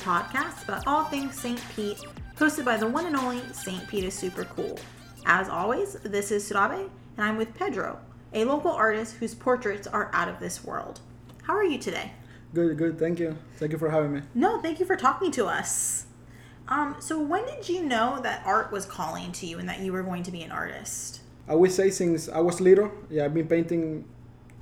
podcast 0.00 0.64
about 0.64 0.86
all 0.86 1.04
things 1.04 1.38
St. 1.38 1.62
Pete, 1.74 2.00
hosted 2.36 2.64
by 2.64 2.76
the 2.76 2.86
one 2.86 3.06
and 3.06 3.16
only 3.16 3.40
St. 3.52 3.86
Pete 3.86 4.04
is 4.04 4.14
Super 4.14 4.44
Cool. 4.44 4.78
As 5.26 5.48
always, 5.48 5.94
this 6.02 6.30
is 6.30 6.48
Surabe, 6.48 6.88
and 7.16 7.24
I'm 7.26 7.36
with 7.36 7.54
Pedro, 7.54 7.98
a 8.32 8.44
local 8.44 8.70
artist 8.70 9.16
whose 9.16 9.34
portraits 9.34 9.86
are 9.86 10.10
out 10.14 10.28
of 10.28 10.40
this 10.40 10.64
world. 10.64 11.00
How 11.42 11.54
are 11.54 11.64
you 11.64 11.78
today? 11.78 12.12
Good, 12.54 12.78
good. 12.78 12.98
Thank 12.98 13.20
you. 13.20 13.36
Thank 13.56 13.72
you 13.72 13.78
for 13.78 13.90
having 13.90 14.12
me. 14.12 14.22
No, 14.34 14.60
thank 14.60 14.80
you 14.80 14.86
for 14.86 14.96
talking 14.96 15.30
to 15.32 15.46
us. 15.46 16.06
Um, 16.68 16.96
so, 16.98 17.20
when 17.20 17.44
did 17.46 17.68
you 17.68 17.82
know 17.82 18.20
that 18.22 18.42
art 18.46 18.72
was 18.72 18.86
calling 18.86 19.32
to 19.32 19.46
you 19.46 19.58
and 19.58 19.68
that 19.68 19.80
you 19.80 19.92
were 19.92 20.02
going 20.02 20.22
to 20.22 20.30
be 20.30 20.42
an 20.42 20.50
artist? 20.50 21.20
I 21.48 21.54
would 21.54 21.72
say 21.72 21.90
since 21.90 22.28
I 22.28 22.40
was 22.40 22.60
little, 22.60 22.90
yeah, 23.10 23.24
I've 23.24 23.34
been 23.34 23.48
painting 23.48 24.04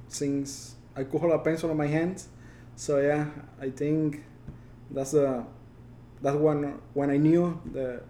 since 0.08 0.74
I 0.96 1.04
could 1.04 1.20
hold 1.20 1.32
a 1.32 1.38
pencil 1.38 1.70
in 1.70 1.76
my 1.76 1.86
hands. 1.86 2.28
So 2.76 2.98
yeah, 2.98 3.26
I 3.60 3.70
think 3.70 4.24
that's 4.90 5.14
a 5.14 5.46
that's 6.20 6.36
when 6.36 6.80
when 6.94 7.10
I 7.10 7.16
knew 7.16 7.60
the 7.72 8.02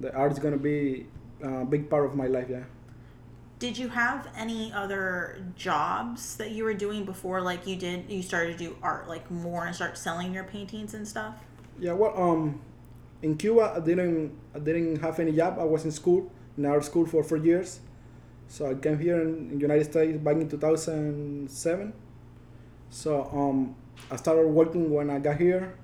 the 0.00 0.14
art 0.14 0.32
is 0.32 0.38
gonna 0.38 0.56
be 0.56 1.06
a 1.42 1.64
big 1.64 1.88
part 1.90 2.06
of 2.06 2.14
my 2.14 2.26
life. 2.26 2.46
Yeah. 2.50 2.64
Did 3.58 3.78
you 3.78 3.88
have 3.88 4.28
any 4.36 4.70
other 4.72 5.42
jobs 5.56 6.36
that 6.36 6.50
you 6.50 6.64
were 6.64 6.74
doing 6.74 7.04
before, 7.06 7.40
like 7.40 7.66
you 7.66 7.76
did? 7.76 8.10
You 8.10 8.22
started 8.22 8.58
to 8.58 8.64
do 8.64 8.76
art 8.82 9.08
like 9.08 9.30
more 9.30 9.64
and 9.66 9.74
start 9.74 9.96
selling 9.96 10.34
your 10.34 10.44
paintings 10.44 10.92
and 10.94 11.08
stuff. 11.08 11.34
Yeah. 11.78 11.92
Well, 11.92 12.12
um, 12.16 12.60
in 13.22 13.36
Cuba, 13.36 13.74
I 13.76 13.80
didn't 13.80 14.36
I 14.54 14.58
didn't 14.58 14.96
have 15.00 15.18
any 15.20 15.32
job. 15.32 15.58
I 15.58 15.64
was 15.64 15.84
in 15.84 15.92
school 15.92 16.30
in 16.56 16.66
art 16.66 16.84
school 16.84 17.06
for 17.06 17.22
four 17.22 17.38
years. 17.38 17.80
So 18.48 18.70
I 18.70 18.74
came 18.74 18.98
here 18.98 19.20
in, 19.20 19.50
in 19.50 19.60
United 19.60 19.84
States 19.84 20.18
back 20.18 20.36
in 20.36 20.48
2007. 20.48 21.92
So 22.90 23.28
um, 23.32 23.74
I 24.10 24.16
started 24.16 24.46
working 24.46 24.90
when 24.90 25.10
I 25.10 25.18
got 25.18 25.36
here, 25.36 25.74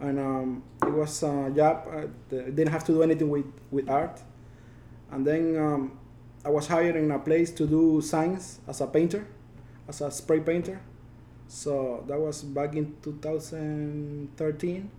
and 0.00 0.18
um, 0.18 0.62
it 0.82 0.92
was 0.92 1.22
a 1.22 1.52
job. 1.54 1.88
I 1.90 2.06
didn't 2.30 2.68
have 2.68 2.84
to 2.84 2.92
do 2.92 3.02
anything 3.02 3.30
with, 3.30 3.46
with 3.70 3.88
art. 3.88 4.20
And 5.10 5.26
then 5.26 5.56
um, 5.56 5.98
I 6.44 6.50
was 6.50 6.66
hired 6.66 6.96
in 6.96 7.10
a 7.10 7.18
place 7.18 7.50
to 7.52 7.66
do 7.66 8.00
signs 8.00 8.60
as 8.66 8.80
a 8.80 8.86
painter, 8.86 9.26
as 9.88 10.00
a 10.00 10.10
spray 10.10 10.40
painter. 10.40 10.80
So 11.46 12.04
that 12.08 12.18
was 12.18 12.42
back 12.42 12.74
in 12.74 12.96
2013. 13.02 14.90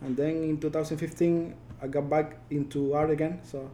And 0.00 0.16
then 0.16 0.42
in 0.44 0.58
2015, 0.58 1.54
I 1.82 1.86
got 1.86 2.08
back 2.08 2.38
into 2.50 2.94
art 2.94 3.10
again. 3.10 3.40
So 3.44 3.70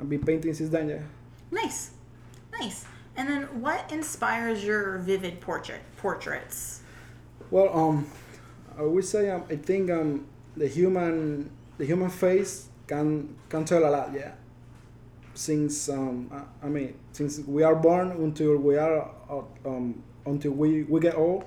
I've 0.00 0.08
been 0.08 0.24
painting 0.24 0.54
since 0.54 0.70
then, 0.70 0.88
yeah. 0.88 1.02
Nice. 1.50 1.90
Nice. 2.52 2.86
And 3.16 3.28
then 3.28 3.42
what 3.60 3.90
inspires 3.90 4.64
your 4.64 4.98
vivid 4.98 5.40
portrait 5.40 5.80
portraits? 5.96 6.82
Well, 7.50 7.76
um, 7.76 8.06
I 8.78 8.82
would 8.82 9.04
say 9.04 9.30
um, 9.30 9.44
I 9.50 9.56
think 9.56 9.90
um, 9.90 10.26
the 10.56 10.68
human 10.68 11.50
the 11.78 11.84
human 11.84 12.10
face 12.10 12.68
can 12.86 13.36
can 13.48 13.64
tell 13.64 13.84
a 13.84 13.90
lot. 13.90 14.12
Yeah. 14.14 14.32
Since 15.34 15.88
um, 15.88 16.30
I, 16.32 16.66
I 16.66 16.68
mean, 16.68 16.94
since 17.12 17.40
we 17.40 17.62
are 17.62 17.74
born 17.74 18.10
until 18.12 18.56
we 18.56 18.76
are 18.76 19.10
uh, 19.30 19.42
um, 19.68 20.02
until 20.26 20.52
we, 20.52 20.82
we 20.84 21.00
get 21.00 21.14
old, 21.16 21.44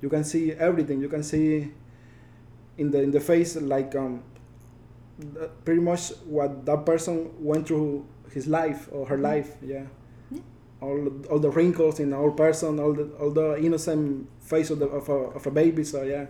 you 0.00 0.08
can 0.08 0.24
see 0.24 0.52
everything. 0.52 1.00
You 1.00 1.08
can 1.08 1.22
see 1.22 1.72
in 2.78 2.90
the 2.90 3.02
in 3.02 3.10
the 3.10 3.20
face 3.20 3.56
like 3.56 3.94
um, 3.94 4.22
pretty 5.64 5.80
much 5.80 6.10
what 6.26 6.64
that 6.66 6.84
person 6.86 7.30
went 7.38 7.66
through 7.68 8.06
his 8.32 8.46
life 8.46 8.88
or 8.92 9.06
her 9.06 9.18
life. 9.18 9.56
Yeah 9.62 9.84
all 10.82 11.08
all 11.30 11.38
the 11.38 11.50
wrinkles 11.50 12.00
in 12.00 12.10
the 12.10 12.16
old 12.16 12.36
person, 12.36 12.80
all 12.80 12.92
the 12.92 13.04
all 13.20 13.30
the 13.30 13.56
innocent 13.62 14.28
face 14.40 14.68
of 14.70 14.80
the 14.80 14.86
of 14.86 15.08
a, 15.08 15.12
of 15.38 15.46
a 15.46 15.50
baby. 15.50 15.84
So 15.84 16.02
yeah, 16.02 16.26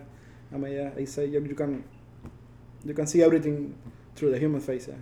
I 0.53 0.57
mean 0.57 0.73
yeah, 0.73 0.91
I 0.97 1.05
say 1.05 1.25
you, 1.25 1.43
you 1.43 1.55
can 1.55 1.83
you 2.85 2.93
can 2.93 3.07
see 3.07 3.23
everything 3.23 3.75
through 4.15 4.31
the 4.31 4.39
human 4.39 4.61
face. 4.61 4.87
Yeah. 4.87 4.95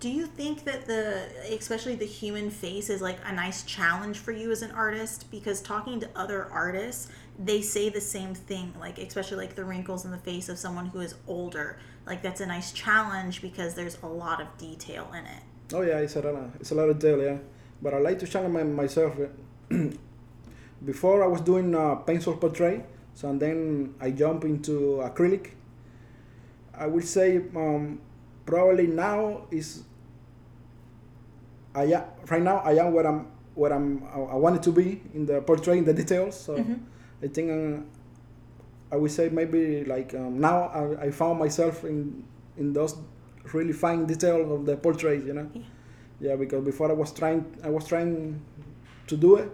Do 0.00 0.08
you 0.08 0.26
think 0.26 0.64
that 0.64 0.86
the 0.86 1.26
especially 1.50 1.96
the 1.96 2.06
human 2.06 2.50
face 2.50 2.88
is 2.88 3.00
like 3.00 3.18
a 3.24 3.32
nice 3.32 3.64
challenge 3.64 4.18
for 4.18 4.32
you 4.32 4.52
as 4.52 4.62
an 4.62 4.70
artist? 4.70 5.30
Because 5.30 5.60
talking 5.60 5.98
to 6.00 6.08
other 6.14 6.48
artists, 6.52 7.08
they 7.38 7.62
say 7.62 7.88
the 7.88 8.00
same 8.00 8.34
thing. 8.34 8.74
Like 8.78 8.98
especially 8.98 9.38
like 9.38 9.54
the 9.54 9.64
wrinkles 9.64 10.04
in 10.04 10.10
the 10.10 10.18
face 10.18 10.48
of 10.48 10.58
someone 10.58 10.86
who 10.86 11.00
is 11.00 11.14
older. 11.26 11.78
Like 12.06 12.22
that's 12.22 12.40
a 12.40 12.46
nice 12.46 12.72
challenge 12.72 13.42
because 13.42 13.74
there's 13.74 13.98
a 14.02 14.06
lot 14.06 14.40
of 14.40 14.46
detail 14.56 15.10
in 15.12 15.24
it. 15.26 15.42
Oh 15.72 15.82
yeah, 15.82 15.98
it's 15.98 16.16
a 16.16 16.20
lot. 16.20 16.34
Of, 16.34 16.56
it's 16.60 16.70
a 16.70 16.74
lot 16.74 16.88
of 16.88 16.98
detail. 16.98 17.22
Yeah 17.22 17.38
but 17.80 17.94
I 17.94 17.98
like 17.98 18.18
to 18.20 18.26
challenge 18.26 18.54
my, 18.54 18.62
myself. 18.62 19.14
Before 20.84 21.24
I 21.24 21.26
was 21.26 21.40
doing 21.40 21.74
uh, 21.74 21.96
pencil 21.96 22.36
portrait, 22.36 22.84
so 23.18 23.28
and 23.30 23.40
then 23.40 23.94
I 24.00 24.12
jump 24.12 24.44
into 24.44 25.00
acrylic. 25.02 25.50
I 26.72 26.86
will 26.86 27.02
say 27.02 27.38
um, 27.56 28.00
probably 28.46 28.86
now 28.86 29.46
is 29.50 29.82
I 31.74 31.84
am, 31.84 32.04
right 32.30 32.42
now 32.42 32.58
I 32.58 32.74
am 32.74 32.92
where 32.92 33.06
I'm 33.06 33.26
where 33.54 33.72
I'm 33.72 34.04
I 34.14 34.36
wanted 34.44 34.62
to 34.62 34.72
be 34.72 35.02
in 35.14 35.26
the 35.26 35.40
portrait 35.40 35.78
in 35.78 35.84
the 35.84 35.94
details. 35.94 36.38
So 36.38 36.54
mm-hmm. 36.54 36.74
I 37.24 37.26
think 37.26 37.50
uh, 37.50 38.94
I 38.94 38.96
would 38.96 39.10
say 39.10 39.28
maybe 39.30 39.84
like 39.84 40.14
um, 40.14 40.38
now 40.38 40.68
I, 40.68 41.06
I 41.06 41.10
found 41.10 41.40
myself 41.40 41.82
in 41.82 42.22
in 42.56 42.72
those 42.72 42.94
really 43.52 43.72
fine 43.72 44.06
details 44.06 44.48
of 44.48 44.64
the 44.64 44.76
portrait. 44.76 45.24
You 45.24 45.32
know. 45.32 45.50
Yeah 45.52 45.62
yeah 46.20 46.36
because 46.36 46.64
before 46.64 46.90
i 46.90 46.94
was 46.94 47.12
trying 47.12 47.44
i 47.62 47.70
was 47.70 47.86
trying 47.86 48.40
to 49.06 49.16
do 49.16 49.36
it 49.36 49.50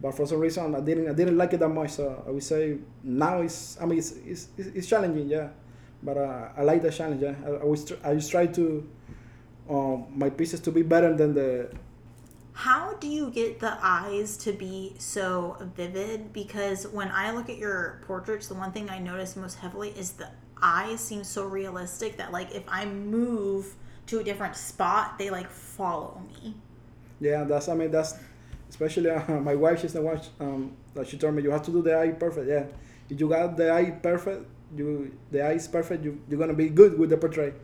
but 0.00 0.14
for 0.14 0.26
some 0.26 0.38
reason 0.38 0.74
i 0.74 0.80
didn't 0.80 1.08
i 1.08 1.12
didn't 1.12 1.36
like 1.36 1.52
it 1.52 1.60
that 1.60 1.68
much 1.68 1.90
so 1.90 2.22
i 2.26 2.30
would 2.30 2.42
say 2.42 2.78
now 3.02 3.40
it's 3.40 3.80
i 3.80 3.86
mean 3.86 3.98
it's 3.98 4.12
it's, 4.26 4.48
it's 4.56 4.86
challenging 4.86 5.28
yeah. 5.28 5.48
But 6.00 6.16
uh, 6.16 6.48
i 6.56 6.62
like 6.62 6.82
the 6.82 6.92
challenge 6.92 7.22
yeah. 7.22 7.34
I, 7.44 7.50
I 7.50 7.64
was 7.64 7.92
i 8.04 8.14
just 8.14 8.30
try 8.30 8.46
to 8.46 8.88
um, 9.68 10.06
my 10.14 10.30
pieces 10.30 10.60
to 10.60 10.70
be 10.70 10.82
better 10.82 11.14
than 11.14 11.34
the 11.34 11.70
how 12.52 12.94
do 12.94 13.08
you 13.08 13.30
get 13.30 13.60
the 13.60 13.78
eyes 13.80 14.36
to 14.38 14.52
be 14.52 14.94
so 14.98 15.56
vivid? 15.76 16.32
Because 16.32 16.86
when 16.88 17.10
i 17.10 17.32
look 17.32 17.50
at 17.50 17.58
your 17.58 18.00
portraits 18.06 18.48
the 18.48 18.54
one 18.54 18.70
thing 18.70 18.88
i 18.90 18.98
notice 18.98 19.34
most 19.34 19.58
heavily 19.58 19.90
is 19.90 20.12
the 20.12 20.28
eyes 20.62 21.00
seem 21.00 21.24
so 21.24 21.44
realistic 21.44 22.16
that 22.16 22.32
like 22.32 22.54
if 22.54 22.62
i 22.68 22.84
move 22.84 23.74
to 24.08 24.18
a 24.18 24.24
different 24.24 24.56
spot, 24.56 25.18
they 25.18 25.30
like 25.30 25.48
follow 25.48 26.20
me. 26.28 26.54
Yeah, 27.20 27.44
that's 27.44 27.68
I 27.68 27.74
mean 27.74 27.90
that's 27.90 28.14
especially 28.68 29.10
uh, 29.10 29.40
my 29.40 29.54
wife. 29.54 29.80
She's 29.80 29.92
the 29.92 30.02
one 30.02 30.20
um, 30.40 30.72
that 30.94 31.08
she 31.08 31.16
told 31.16 31.34
me 31.34 31.42
you 31.42 31.50
have 31.50 31.62
to 31.62 31.70
do 31.70 31.82
the 31.82 31.98
eye 31.98 32.10
perfect. 32.12 32.48
Yeah, 32.48 32.64
if 33.08 33.20
you 33.20 33.28
got 33.28 33.56
the 33.56 33.72
eye 33.72 33.90
perfect, 33.90 34.46
you 34.76 35.12
the 35.30 35.42
eye 35.42 35.52
is 35.52 35.68
perfect. 35.68 36.04
You 36.04 36.20
you're 36.28 36.38
gonna 36.38 36.54
be 36.54 36.68
good 36.68 36.98
with 36.98 37.10
the 37.10 37.16
portrait. 37.16 37.54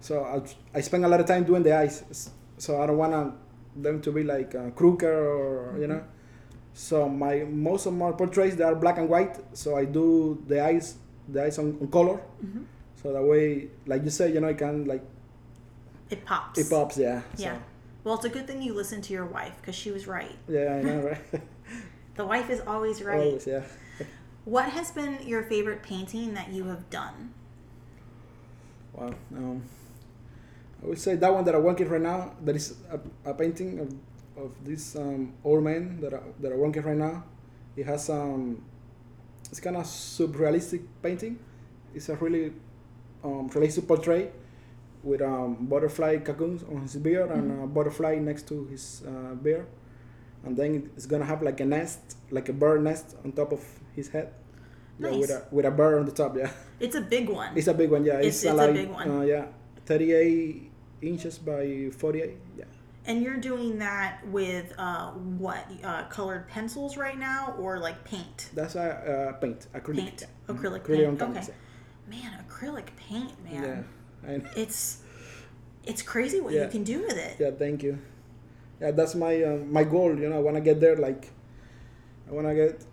So 0.00 0.24
I 0.24 0.42
I 0.78 0.80
spend 0.80 1.04
a 1.04 1.08
lot 1.08 1.20
of 1.20 1.26
time 1.26 1.44
doing 1.44 1.62
the 1.62 1.76
eyes. 1.76 2.30
So 2.58 2.80
I 2.80 2.86
don't 2.86 2.98
want 2.98 3.34
them 3.76 4.00
to 4.00 4.12
be 4.12 4.22
like 4.22 4.54
uh, 4.54 4.70
crooked 4.70 5.08
or 5.08 5.72
mm-hmm. 5.72 5.80
you 5.80 5.86
know. 5.88 6.04
So 6.74 7.08
my 7.08 7.44
most 7.44 7.86
of 7.86 7.94
my 7.94 8.12
portraits 8.12 8.56
they 8.56 8.64
are 8.64 8.74
black 8.74 8.98
and 8.98 9.08
white. 9.08 9.38
So 9.56 9.76
I 9.76 9.84
do 9.84 10.42
the 10.46 10.64
eyes 10.64 10.96
the 11.28 11.44
eyes 11.44 11.58
on, 11.58 11.78
on 11.80 11.88
color. 11.88 12.20
Mm-hmm. 12.44 12.62
So 13.02 13.12
that 13.12 13.22
way, 13.22 13.68
like 13.86 14.02
you 14.04 14.10
said, 14.10 14.34
you 14.34 14.40
know, 14.40 14.48
I 14.48 14.54
can 14.54 14.84
like 14.84 15.02
it 16.10 16.24
pops. 16.24 16.58
It 16.58 16.70
pops, 16.70 16.98
yeah. 16.98 17.22
Yeah. 17.36 17.56
So. 17.56 17.62
Well, 18.04 18.16
it's 18.16 18.26
a 18.26 18.28
good 18.28 18.46
thing 18.46 18.60
you 18.60 18.74
listened 18.74 19.02
to 19.04 19.14
your 19.14 19.24
wife 19.24 19.54
because 19.60 19.74
she 19.74 19.90
was 19.90 20.06
right. 20.06 20.36
Yeah, 20.46 20.76
I 20.76 20.82
know, 20.82 21.00
right? 21.00 21.18
the 22.16 22.26
wife 22.26 22.50
is 22.50 22.60
always 22.66 23.02
right. 23.02 23.26
Always, 23.26 23.46
yeah. 23.46 23.62
what 24.44 24.68
has 24.68 24.90
been 24.90 25.18
your 25.26 25.42
favorite 25.44 25.82
painting 25.82 26.34
that 26.34 26.50
you 26.50 26.64
have 26.66 26.88
done? 26.90 27.32
Well, 28.92 29.14
um, 29.34 29.62
I 30.82 30.86
would 30.86 30.98
say 30.98 31.16
that 31.16 31.32
one 31.32 31.44
that 31.44 31.54
I'm 31.54 31.64
working 31.64 31.88
right 31.88 32.00
now. 32.00 32.34
That 32.44 32.56
is 32.56 32.76
a, 32.92 33.30
a 33.30 33.34
painting 33.34 33.80
of, 33.80 33.88
of 34.36 34.52
this 34.62 34.96
um, 34.96 35.32
old 35.42 35.64
man 35.64 35.98
that 36.02 36.12
I, 36.12 36.20
that 36.40 36.52
I'm 36.52 36.58
working 36.58 36.82
right 36.82 36.96
now. 36.96 37.24
It 37.74 37.86
has 37.86 38.10
um, 38.10 38.62
it's 39.50 39.60
kind 39.60 39.76
of 39.76 39.84
surrealistic 39.84 40.84
painting. 41.02 41.38
It's 41.94 42.10
a 42.10 42.16
really 42.16 42.52
um, 43.24 43.48
realistic 43.48 43.88
portrait 43.88 44.34
with 45.04 45.20
um, 45.20 45.66
butterfly 45.66 46.16
cocoons 46.18 46.64
on 46.64 46.82
his 46.82 46.96
beard 46.96 47.28
mm-hmm. 47.28 47.38
and 47.38 47.64
a 47.64 47.66
butterfly 47.66 48.16
next 48.16 48.48
to 48.48 48.64
his 48.66 49.02
uh, 49.06 49.34
beard. 49.34 49.66
And 50.44 50.56
then 50.56 50.90
it's 50.96 51.06
gonna 51.06 51.24
have 51.24 51.42
like 51.42 51.60
a 51.60 51.64
nest, 51.64 52.16
like 52.30 52.48
a 52.48 52.52
bird 52.52 52.82
nest 52.82 53.16
on 53.24 53.32
top 53.32 53.52
of 53.52 53.62
his 53.94 54.08
head. 54.08 54.32
Nice. 54.98 55.12
Yeah, 55.12 55.18
with 55.18 55.30
a 55.30 55.46
with 55.50 55.66
a 55.66 55.70
bird 55.70 55.98
on 56.00 56.06
the 56.06 56.12
top. 56.12 56.36
Yeah. 56.36 56.50
It's 56.80 56.94
a 56.96 57.00
big 57.00 57.28
one. 57.28 57.56
It's 57.56 57.68
a 57.68 57.74
big 57.74 57.90
one. 57.90 58.04
Yeah. 58.04 58.18
It's, 58.18 58.42
it's, 58.42 58.44
it's 58.44 58.54
like, 58.54 58.70
a 58.70 58.72
big 58.72 58.90
one. 58.90 59.10
Uh, 59.10 59.20
yeah, 59.22 59.46
thirty-eight 59.86 60.70
inches 61.02 61.38
by 61.38 61.90
forty-eight. 61.96 62.38
Yeah. 62.58 62.64
And 63.06 63.22
you're 63.22 63.36
doing 63.36 63.78
that 63.78 64.26
with 64.28 64.72
uh, 64.78 65.10
what 65.10 65.66
uh, 65.82 66.04
colored 66.04 66.48
pencils 66.48 66.96
right 66.96 67.18
now, 67.18 67.54
or 67.58 67.78
like 67.78 68.04
paint? 68.04 68.50
That's 68.54 68.76
a 68.76 68.80
uh, 68.82 69.32
paint, 69.32 69.66
acrylic. 69.74 69.96
Paint, 69.96 70.26
acrylic, 70.48 70.82
acrylic 70.82 71.18
paint. 71.18 71.22
Okay. 71.22 71.54
Man, 72.08 72.44
acrylic 72.48 72.88
paint, 72.96 73.32
man. 73.44 73.62
Yeah 73.62 73.82
it's 74.56 74.98
it's 75.84 76.02
crazy 76.02 76.40
what 76.40 76.52
yeah. 76.52 76.64
you 76.64 76.68
can 76.68 76.84
do 76.84 77.00
with 77.02 77.16
it. 77.16 77.36
Yeah, 77.38 77.50
thank 77.50 77.82
you. 77.82 77.98
Yeah, 78.80 78.90
that's 78.90 79.14
my 79.14 79.42
uh, 79.42 79.58
my 79.58 79.84
goal. 79.84 80.18
You 80.18 80.28
know, 80.28 80.36
I 80.36 80.40
want 80.40 80.56
to 80.56 80.60
get 80.60 80.80
there. 80.80 80.96
Like, 80.96 81.30
I 82.28 82.32
want 82.32 82.46
to 82.48 82.54
get 82.54 82.84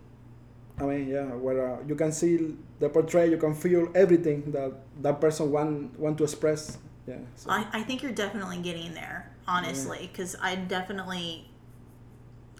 I 0.78 0.84
mean, 0.84 1.08
yeah, 1.08 1.26
where 1.26 1.74
uh, 1.74 1.78
you 1.86 1.94
can 1.94 2.12
see 2.12 2.56
the 2.78 2.88
portrait, 2.88 3.30
you 3.30 3.36
can 3.36 3.54
feel 3.54 3.88
everything 3.94 4.50
that 4.52 4.72
that 5.02 5.20
person 5.20 5.50
want 5.50 5.98
want 5.98 6.18
to 6.18 6.24
express. 6.24 6.78
Yeah. 7.06 7.18
So. 7.36 7.50
I, 7.50 7.66
I 7.72 7.82
think 7.82 8.02
you're 8.02 8.12
definitely 8.12 8.58
getting 8.58 8.94
there, 8.94 9.30
honestly, 9.46 10.08
because 10.10 10.36
I 10.40 10.54
definitely 10.54 11.48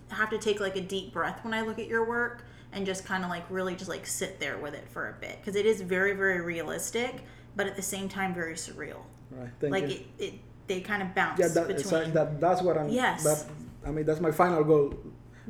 have 0.08 0.30
to 0.30 0.38
take 0.38 0.60
like 0.60 0.76
a 0.76 0.80
deep 0.80 1.12
breath 1.12 1.42
when 1.44 1.54
I 1.54 1.62
look 1.62 1.78
at 1.78 1.86
your 1.86 2.04
work 2.06 2.44
and 2.72 2.84
just 2.84 3.04
kind 3.04 3.25
of 3.25 3.30
like 3.30 3.44
really 3.50 3.75
just 3.75 3.88
like 3.88 4.06
sit 4.06 4.40
there 4.40 4.58
with 4.58 4.75
it 4.75 4.86
for 4.88 5.08
a 5.08 5.12
bit 5.20 5.38
because 5.40 5.56
it 5.56 5.64
is 5.66 5.80
very 5.80 6.12
very 6.14 6.40
realistic, 6.40 7.25
but 7.56 7.66
at 7.66 7.76
the 7.76 7.82
same 7.82 8.08
time 8.08 8.34
very 8.34 8.54
surreal. 8.54 9.00
Right. 9.31 9.49
Thank 9.60 9.72
like 9.72 9.88
you. 9.88 10.00
it, 10.19 10.25
it 10.25 10.34
they 10.66 10.81
kind 10.81 11.02
of 11.02 11.14
bounce 11.14 11.38
yeah, 11.38 11.49
that, 11.49 11.66
between. 11.66 11.84
so 11.84 12.04
that 12.04 12.40
that's 12.40 12.62
what 12.62 12.78
I'm. 12.78 12.88
Yes. 12.88 13.25
That, 13.25 13.44
I 13.87 13.90
mean, 13.90 14.04
that's 14.04 14.20
my 14.20 14.31
final 14.31 14.62
goal. 14.64 14.94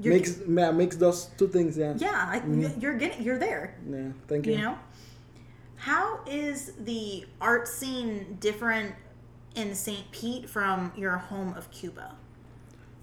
You're- 0.01 0.17
mix, 0.17 0.39
yeah, 0.49 0.71
mix 0.71 0.97
those 0.97 1.27
two 1.37 1.49
things. 1.49 1.77
Yeah. 1.77 1.95
yeah, 1.99 2.11
I, 2.15 2.43
you're 2.81 2.97
getting 2.97 3.23
you're 3.23 3.39
there. 3.39 3.77
Yeah. 3.89 4.09
Thank 4.27 4.47
you. 4.47 4.53
You 4.53 4.59
know, 4.59 4.79
how 5.77 6.21
is 6.27 6.73
the 6.81 7.27
art 7.41 7.69
scene 7.69 8.39
different 8.41 8.95
in 9.55 9.75
St. 9.75 10.11
Pete 10.11 10.49
from 10.49 10.93
your 10.97 11.19
home 11.19 11.55
of 11.55 11.71
Cuba? 11.71 12.17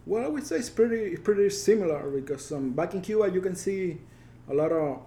Well, 0.06 0.26
I 0.26 0.28
would 0.28 0.48
say 0.48 0.56
it's 0.56 0.70
pretty 0.70 1.16
pretty 1.18 1.50
similar 1.52 2.10
because 2.10 2.52
um, 2.52 2.72
back 2.72 2.96
in 2.96 3.02
Cuba 3.02 3.30
you 3.30 3.42
can 3.42 3.56
see 3.56 4.00
a 4.50 4.54
lot 4.54 4.72
of 4.72 5.02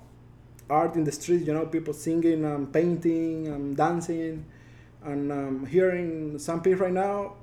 art 0.70 0.94
in 0.96 1.04
the 1.04 1.12
streets. 1.12 1.46
You 1.46 1.54
know, 1.54 1.66
people 1.66 1.94
singing, 1.94 2.44
um, 2.44 2.66
painting, 2.66 3.52
um, 3.52 3.74
dancing, 3.74 4.44
and 5.04 5.30
um, 5.32 5.66
here 5.66 5.90
in. 5.90 6.38
Pete 6.62 6.78
right 6.78 6.92
now 6.92 7.34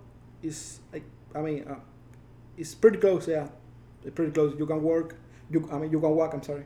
is 0.44 0.80
like 0.94 1.04
I 1.36 1.42
mean 1.42 1.66
uh, 1.68 1.76
it's 2.58 2.76
pretty 2.76 2.98
close. 2.98 3.28
Yeah, 3.28 3.48
it's 4.04 4.16
pretty 4.16 4.32
close. 4.32 4.58
You 4.58 4.66
can 4.66 4.82
work. 4.84 5.16
You 5.50 5.68
I 5.72 5.78
mean 5.78 5.92
you 5.92 6.00
can 6.00 6.12
walk. 6.12 6.34
I'm 6.34 6.44
sorry. 6.44 6.66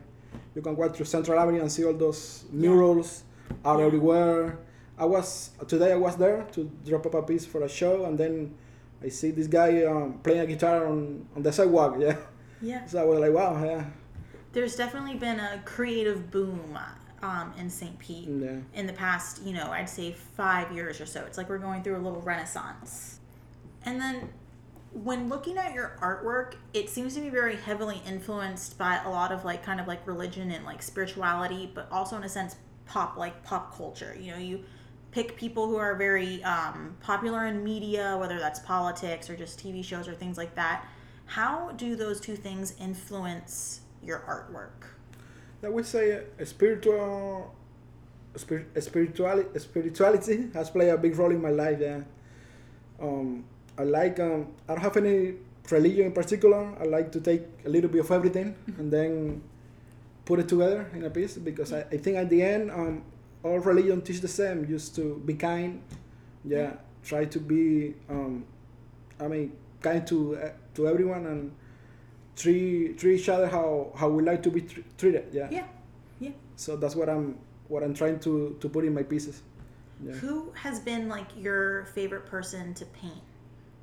You 0.54 0.62
can 0.62 0.76
walk 0.76 0.94
through 0.96 1.06
Central 1.06 1.38
Avenue 1.38 1.60
and 1.60 1.70
see 1.70 1.84
all 1.84 1.94
those 1.94 2.44
murals 2.52 3.24
out 3.64 3.78
Yeah. 3.80 3.86
everywhere. 3.86 4.58
I 4.96 5.04
was 5.04 5.50
today. 5.66 5.92
I 5.92 5.96
was 5.96 6.16
there 6.16 6.46
to 6.52 6.70
drop 6.86 7.06
up 7.06 7.14
a 7.14 7.22
piece 7.22 7.44
for 7.44 7.62
a 7.64 7.68
show, 7.68 8.04
and 8.04 8.16
then 8.16 8.54
I 9.02 9.08
see 9.08 9.32
this 9.32 9.48
guy 9.48 9.82
um, 9.84 10.20
playing 10.22 10.40
a 10.40 10.46
guitar 10.46 10.86
on, 10.86 11.26
on 11.34 11.42
the 11.42 11.52
sidewalk. 11.52 11.96
Yeah, 11.98 12.16
Yeah. 12.62 12.86
so 12.86 13.02
I 13.02 13.04
was 13.04 13.18
like, 13.18 13.32
wow, 13.32 13.62
yeah, 13.64 13.84
There's 14.54 14.76
definitely 14.76 15.16
been 15.16 15.40
a 15.40 15.60
creative 15.64 16.30
boom 16.30 16.78
um, 17.22 17.52
in 17.58 17.68
St. 17.68 17.98
Pete 17.98 18.28
yeah, 18.28 18.56
in 18.74 18.86
the 18.86 18.92
past, 18.92 19.42
you 19.42 19.52
know, 19.52 19.70
I'd 19.70 19.88
say 19.90 20.12
five 20.12 20.72
years 20.72 21.00
or 21.00 21.06
so. 21.06 21.24
It's 21.26 21.36
like 21.36 21.48
we're 21.48 21.58
going 21.58 21.82
through 21.82 21.96
a 21.96 21.98
little 21.98 22.22
renaissance. 22.22 23.18
And 23.84 24.00
then 24.00 24.28
when 24.92 25.28
looking 25.28 25.58
at 25.58 25.74
your 25.74 25.98
artwork, 26.00 26.54
it 26.72 26.88
seems 26.88 27.14
to 27.14 27.20
be 27.20 27.30
very 27.30 27.56
heavily 27.56 28.00
influenced 28.06 28.78
by 28.78 29.02
a 29.04 29.10
lot 29.10 29.32
of 29.32 29.44
like 29.44 29.62
kind 29.62 29.80
of 29.80 29.88
like 29.88 30.06
religion 30.06 30.52
and 30.52 30.64
like 30.64 30.82
spirituality, 30.82 31.70
but 31.74 31.90
also 31.90 32.16
in 32.16 32.22
a 32.22 32.28
sense 32.28 32.56
pop 32.86 33.16
like 33.16 33.42
pop 33.42 33.76
culture. 33.76 34.16
You 34.18 34.32
know, 34.32 34.38
you 34.38 34.64
pick 35.10 35.36
people 35.36 35.66
who 35.66 35.76
are 35.76 35.96
very 35.96 36.42
um, 36.44 36.96
popular 37.00 37.46
in 37.46 37.64
media, 37.64 38.16
whether 38.20 38.38
that's 38.38 38.60
politics 38.60 39.28
or 39.28 39.36
just 39.36 39.58
TV 39.58 39.84
shows 39.84 40.06
or 40.06 40.14
things 40.14 40.38
like 40.38 40.54
that. 40.54 40.86
How 41.26 41.72
do 41.72 41.96
those 41.96 42.20
two 42.20 42.36
things 42.36 42.74
influence 42.78 43.80
your 44.06 44.20
artwork? 44.20 44.88
I 45.64 45.68
would 45.68 45.86
say 45.86 46.22
a 46.38 46.46
spiritual, 46.46 47.54
spir- 48.36 48.66
spirituality, 48.78 49.58
spirituality 49.58 50.50
has 50.52 50.68
played 50.70 50.90
a 50.90 50.98
big 50.98 51.16
role 51.16 51.30
in 51.30 51.40
my 51.40 51.50
life. 51.50 51.78
Yeah, 51.80 52.00
um, 53.00 53.44
I 53.78 53.84
like. 53.84 54.20
Um, 54.20 54.48
I 54.68 54.74
don't 54.74 54.82
have 54.82 54.96
any 54.98 55.34
religion 55.70 56.06
in 56.06 56.12
particular. 56.12 56.76
I 56.78 56.84
like 56.84 57.10
to 57.12 57.20
take 57.20 57.42
a 57.64 57.68
little 57.68 57.88
bit 57.90 58.00
of 58.00 58.10
everything 58.10 58.54
and 58.78 58.92
then 58.92 59.42
put 60.24 60.40
it 60.40 60.48
together 60.48 60.90
in 60.92 61.04
a 61.04 61.10
piece 61.10 61.36
because 61.36 61.72
I, 61.72 61.80
I 61.80 61.96
think 61.96 62.16
at 62.16 62.28
the 62.28 62.42
end, 62.42 62.70
um, 62.70 63.02
all 63.42 63.58
religion 63.58 64.02
teach 64.02 64.20
the 64.20 64.28
same. 64.28 64.66
Just 64.68 64.94
to 64.96 65.22
be 65.24 65.34
kind. 65.34 65.80
Yeah, 66.44 66.74
try 67.02 67.24
to 67.24 67.40
be. 67.40 67.94
Um, 68.10 68.44
I 69.18 69.28
mean, 69.28 69.52
kind 69.80 70.06
to 70.08 70.36
uh, 70.36 70.50
to 70.74 70.88
everyone 70.88 71.26
and 71.26 71.52
treat 72.36 72.98
treat 72.98 73.20
each 73.20 73.28
other 73.28 73.46
how 73.48 73.92
how 73.96 74.08
we 74.08 74.22
like 74.22 74.42
to 74.42 74.50
be 74.50 74.62
tr- 74.62 74.80
treated. 74.98 75.26
Yeah. 75.32 75.48
Yeah. 75.50 75.66
Yeah. 76.20 76.30
So 76.56 76.76
that's 76.76 76.94
what 76.96 77.08
I'm 77.08 77.38
what 77.68 77.82
I'm 77.82 77.94
trying 77.94 78.18
to 78.20 78.56
to 78.60 78.68
put 78.68 78.84
in 78.84 78.94
my 78.94 79.02
pieces. 79.02 79.42
Yeah. 80.04 80.12
Who 80.14 80.52
has 80.54 80.80
been 80.80 81.08
like 81.08 81.28
your 81.36 81.86
favorite 81.94 82.26
person 82.26 82.74
to 82.74 82.84
paint 82.86 83.22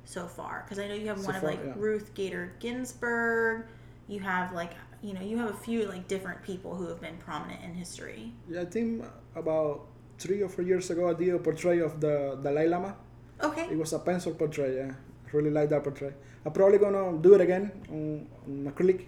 so 0.04 0.26
far? 0.26 0.62
Because 0.64 0.78
I 0.78 0.88
know 0.88 0.94
you 0.94 1.08
have 1.08 1.20
So 1.20 1.26
one 1.26 1.36
of 1.36 1.42
like 1.42 1.60
yeah. 1.64 1.72
Ruth 1.76 2.14
Bader 2.14 2.52
Ginsburg. 2.60 3.66
You 4.08 4.20
have 4.20 4.52
like 4.52 4.72
you 5.02 5.14
know 5.14 5.22
you 5.22 5.38
have 5.38 5.50
a 5.50 5.56
few 5.56 5.86
like 5.86 6.06
different 6.08 6.42
people 6.42 6.74
who 6.74 6.86
have 6.88 7.00
been 7.00 7.16
prominent 7.18 7.62
in 7.64 7.74
history. 7.74 8.32
Yeah, 8.48 8.62
I 8.62 8.64
think 8.66 9.04
about 9.34 9.86
three 10.18 10.42
or 10.42 10.48
four 10.48 10.64
years 10.64 10.90
ago 10.90 11.08
I 11.08 11.14
did 11.14 11.34
a 11.34 11.38
portrait 11.38 11.80
of 11.80 12.00
the 12.00 12.38
Dalai 12.42 12.68
Lama. 12.68 12.94
Okay. 13.42 13.66
It 13.70 13.78
was 13.78 13.92
a 13.92 13.98
pencil 13.98 14.34
portrait. 14.34 14.74
Yeah, 14.76 14.92
really 15.32 15.50
like 15.50 15.70
that 15.70 15.82
portrait. 15.82 16.14
I'm 16.44 16.52
probably 16.52 16.78
gonna 16.78 17.18
do 17.18 17.34
it 17.34 17.40
again 17.40 17.70
on, 17.90 18.26
on 18.46 18.72
acrylic 18.72 19.06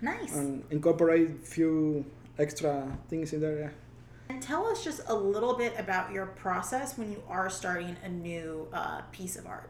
Nice. 0.00 0.34
and 0.34 0.64
incorporate 0.70 1.46
few 1.46 2.04
extra 2.38 2.86
things 3.08 3.32
in 3.32 3.40
there. 3.40 3.58
Yeah. 3.58 3.70
and 4.28 4.42
tell 4.42 4.66
us 4.66 4.82
just 4.82 5.02
a 5.08 5.14
little 5.14 5.54
bit 5.54 5.74
about 5.78 6.10
your 6.12 6.26
process 6.26 6.96
when 6.98 7.10
you 7.12 7.22
are 7.28 7.48
starting 7.50 7.96
a 8.02 8.08
new 8.08 8.66
uh, 8.72 9.02
piece 9.12 9.36
of 9.36 9.46
art. 9.46 9.68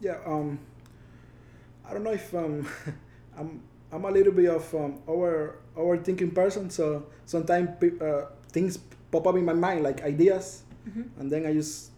Yeah. 0.00 0.18
Um, 0.26 0.58
I 1.88 1.92
don't 1.94 2.02
know 2.04 2.12
if 2.12 2.34
um, 2.34 2.66
I'm 3.38 3.62
I'm 3.90 4.04
a 4.04 4.10
little 4.10 4.32
bit 4.32 4.50
of 4.50 4.74
um, 4.74 5.00
over 5.06 5.58
overthinking 5.76 6.34
person, 6.34 6.68
so 6.70 7.06
sometimes 7.24 7.70
uh, 8.02 8.26
things 8.52 8.76
pop 9.10 9.26
up 9.26 9.36
in 9.36 9.44
my 9.44 9.54
mind 9.54 9.82
like 9.82 10.02
ideas, 10.02 10.62
Mhm. 10.88 11.08
and 11.18 11.32
then 11.32 11.46
I 11.46 11.52
just 11.54 11.90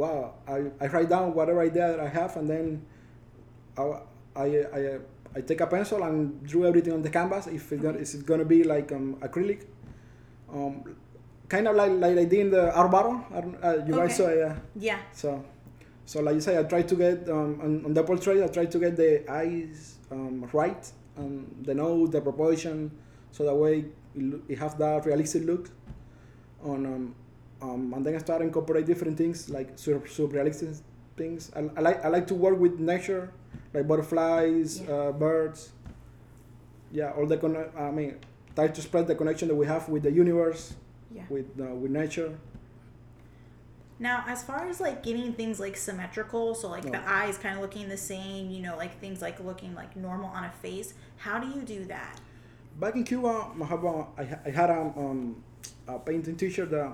wow 0.00 0.32
I, 0.48 0.58
I 0.80 0.86
write 0.88 1.10
down 1.14 1.34
whatever 1.34 1.60
idea 1.60 1.86
that 1.92 2.00
I 2.00 2.08
have, 2.08 2.32
and 2.40 2.48
then 2.48 2.66
I 3.76 3.82
I 4.34 4.46
I, 4.78 4.80
I 5.36 5.40
take 5.42 5.60
a 5.60 5.66
pencil 5.66 6.02
and 6.08 6.42
drew 6.50 6.64
everything 6.64 6.94
on 6.94 7.02
the 7.02 7.10
canvas. 7.10 7.46
If 7.46 7.70
it's 7.72 7.82
gonna, 7.82 7.98
is 7.98 8.14
it 8.14 8.24
gonna 8.24 8.48
be 8.56 8.64
like 8.64 8.90
um, 8.92 9.16
acrylic, 9.20 9.66
um, 10.52 10.96
kind 11.48 11.68
of 11.68 11.76
like 11.76 11.92
like 11.92 12.16
I 12.16 12.24
did 12.24 12.40
in 12.46 12.50
the 12.50 12.72
art 12.74 12.90
battle. 12.90 13.20
Uh, 13.30 13.84
you 13.86 13.94
guys 13.94 14.16
saw 14.16 14.28
yeah. 14.32 14.56
Yeah. 14.74 15.00
So, 15.12 15.44
so 16.06 16.20
like 16.22 16.34
you 16.36 16.40
say, 16.40 16.58
I 16.58 16.62
try 16.64 16.82
to 16.82 16.96
get 16.96 17.28
um, 17.28 17.60
on, 17.60 17.84
on 17.84 17.92
the 17.94 18.02
portrait. 18.02 18.42
I 18.42 18.48
try 18.48 18.66
to 18.66 18.78
get 18.78 18.96
the 18.96 19.30
eyes 19.30 19.98
um, 20.10 20.48
right, 20.52 20.82
um, 21.18 21.46
the 21.62 21.74
nose, 21.74 22.10
the 22.10 22.22
proportion, 22.22 22.90
so 23.32 23.44
that 23.44 23.54
way 23.54 23.84
it, 24.16 24.40
it 24.48 24.58
have 24.58 24.78
that 24.78 25.04
realistic 25.04 25.44
look. 25.44 25.68
On 26.62 26.86
um, 26.86 27.14
um, 27.62 27.92
and 27.94 28.04
then 28.04 28.14
I 28.14 28.18
start 28.18 28.42
incorporate 28.42 28.86
different 28.86 29.16
things 29.18 29.48
like 29.50 29.78
sur- 29.78 30.00
surrealistic 30.00 30.80
things. 31.16 31.50
I, 31.54 31.68
I 31.76 31.80
like 31.80 32.04
I 32.04 32.08
like 32.08 32.26
to 32.28 32.34
work 32.34 32.58
with 32.58 32.78
nature, 32.80 33.32
like 33.74 33.86
butterflies, 33.86 34.80
Yeah. 34.80 34.92
uh, 34.94 35.12
birds. 35.12 35.72
Yeah, 36.92 37.10
all 37.12 37.26
the 37.26 37.36
con- 37.36 37.70
I 37.76 37.90
mean, 37.90 38.16
try 38.54 38.68
to 38.68 38.82
spread 38.82 39.06
the 39.06 39.14
connection 39.14 39.48
that 39.48 39.54
we 39.54 39.66
have 39.66 39.88
with 39.88 40.02
the 40.02 40.10
universe, 40.12 40.74
Yeah. 41.14 41.22
with 41.28 41.46
uh, 41.60 41.74
with 41.74 41.90
nature. 41.90 42.38
Now, 43.98 44.24
as 44.26 44.42
far 44.42 44.66
as 44.66 44.80
like 44.80 45.02
getting 45.02 45.34
things 45.34 45.60
like 45.60 45.76
symmetrical, 45.76 46.54
so 46.54 46.68
like 46.70 46.84
No. 46.84 46.92
the 46.92 47.06
eyes 47.08 47.36
kind 47.36 47.56
of 47.56 47.60
looking 47.60 47.88
the 47.90 47.98
same, 47.98 48.50
you 48.50 48.62
know, 48.62 48.76
like 48.76 48.98
things 48.98 49.20
like 49.20 49.38
looking 49.40 49.74
like 49.74 49.94
normal 49.94 50.30
on 50.30 50.44
a 50.44 50.50
face, 50.50 50.94
how 51.18 51.38
do 51.38 51.46
you 51.46 51.62
do 51.62 51.84
that? 51.84 52.18
Back 52.80 52.94
in 52.96 53.04
Cuba, 53.04 53.48
I, 53.60 53.64
have 53.66 53.84
a, 53.84 54.06
I, 54.46 54.50
had 54.50 54.70
a, 54.70 54.80
um, 54.96 55.42
a 55.86 55.98
painting 55.98 56.36
teacher 56.36 56.64
that 56.64 56.92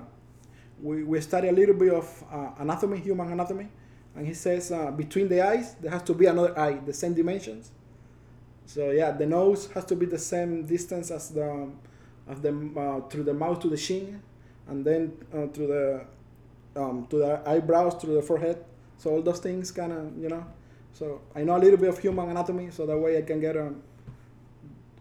we, 0.81 1.03
we 1.03 1.21
study 1.21 1.47
a 1.49 1.51
little 1.51 1.75
bit 1.75 1.93
of 1.93 2.23
uh, 2.31 2.49
anatomy, 2.59 2.99
human 2.99 3.31
anatomy, 3.31 3.67
and 4.15 4.25
he 4.25 4.33
says 4.33 4.71
uh, 4.71 4.91
between 4.91 5.27
the 5.27 5.41
eyes 5.41 5.75
there 5.75 5.91
has 5.91 6.03
to 6.03 6.13
be 6.13 6.25
another 6.25 6.57
eye, 6.57 6.79
the 6.85 6.93
same 6.93 7.13
dimensions. 7.13 7.71
So 8.65 8.91
yeah, 8.91 9.11
the 9.11 9.25
nose 9.25 9.69
has 9.73 9.85
to 9.85 9.95
be 9.95 10.05
the 10.05 10.17
same 10.17 10.65
distance 10.65 11.09
as 11.11 11.29
the 11.29 11.69
as 12.27 12.41
the 12.41 12.49
uh, 12.75 13.07
through 13.09 13.23
the 13.23 13.33
mouth 13.33 13.59
to 13.61 13.69
the 13.69 13.77
chin, 13.77 14.21
and 14.67 14.83
then 14.83 15.13
uh, 15.33 15.47
through 15.47 15.67
the 15.67 16.05
um, 16.81 17.07
to 17.09 17.17
the 17.17 17.41
eyebrows 17.45 17.95
through 17.95 18.15
the 18.15 18.21
forehead. 18.21 18.63
So 18.97 19.11
all 19.11 19.21
those 19.21 19.39
things 19.39 19.71
kind 19.71 19.93
of 19.93 20.17
you 20.17 20.29
know. 20.29 20.45
So 20.93 21.21
I 21.35 21.43
know 21.43 21.55
a 21.55 21.59
little 21.59 21.77
bit 21.77 21.89
of 21.89 21.99
human 21.99 22.29
anatomy, 22.29 22.71
so 22.71 22.85
that 22.85 22.97
way 22.97 23.17
I 23.17 23.21
can 23.21 23.39
get 23.39 23.55
um, 23.55 23.81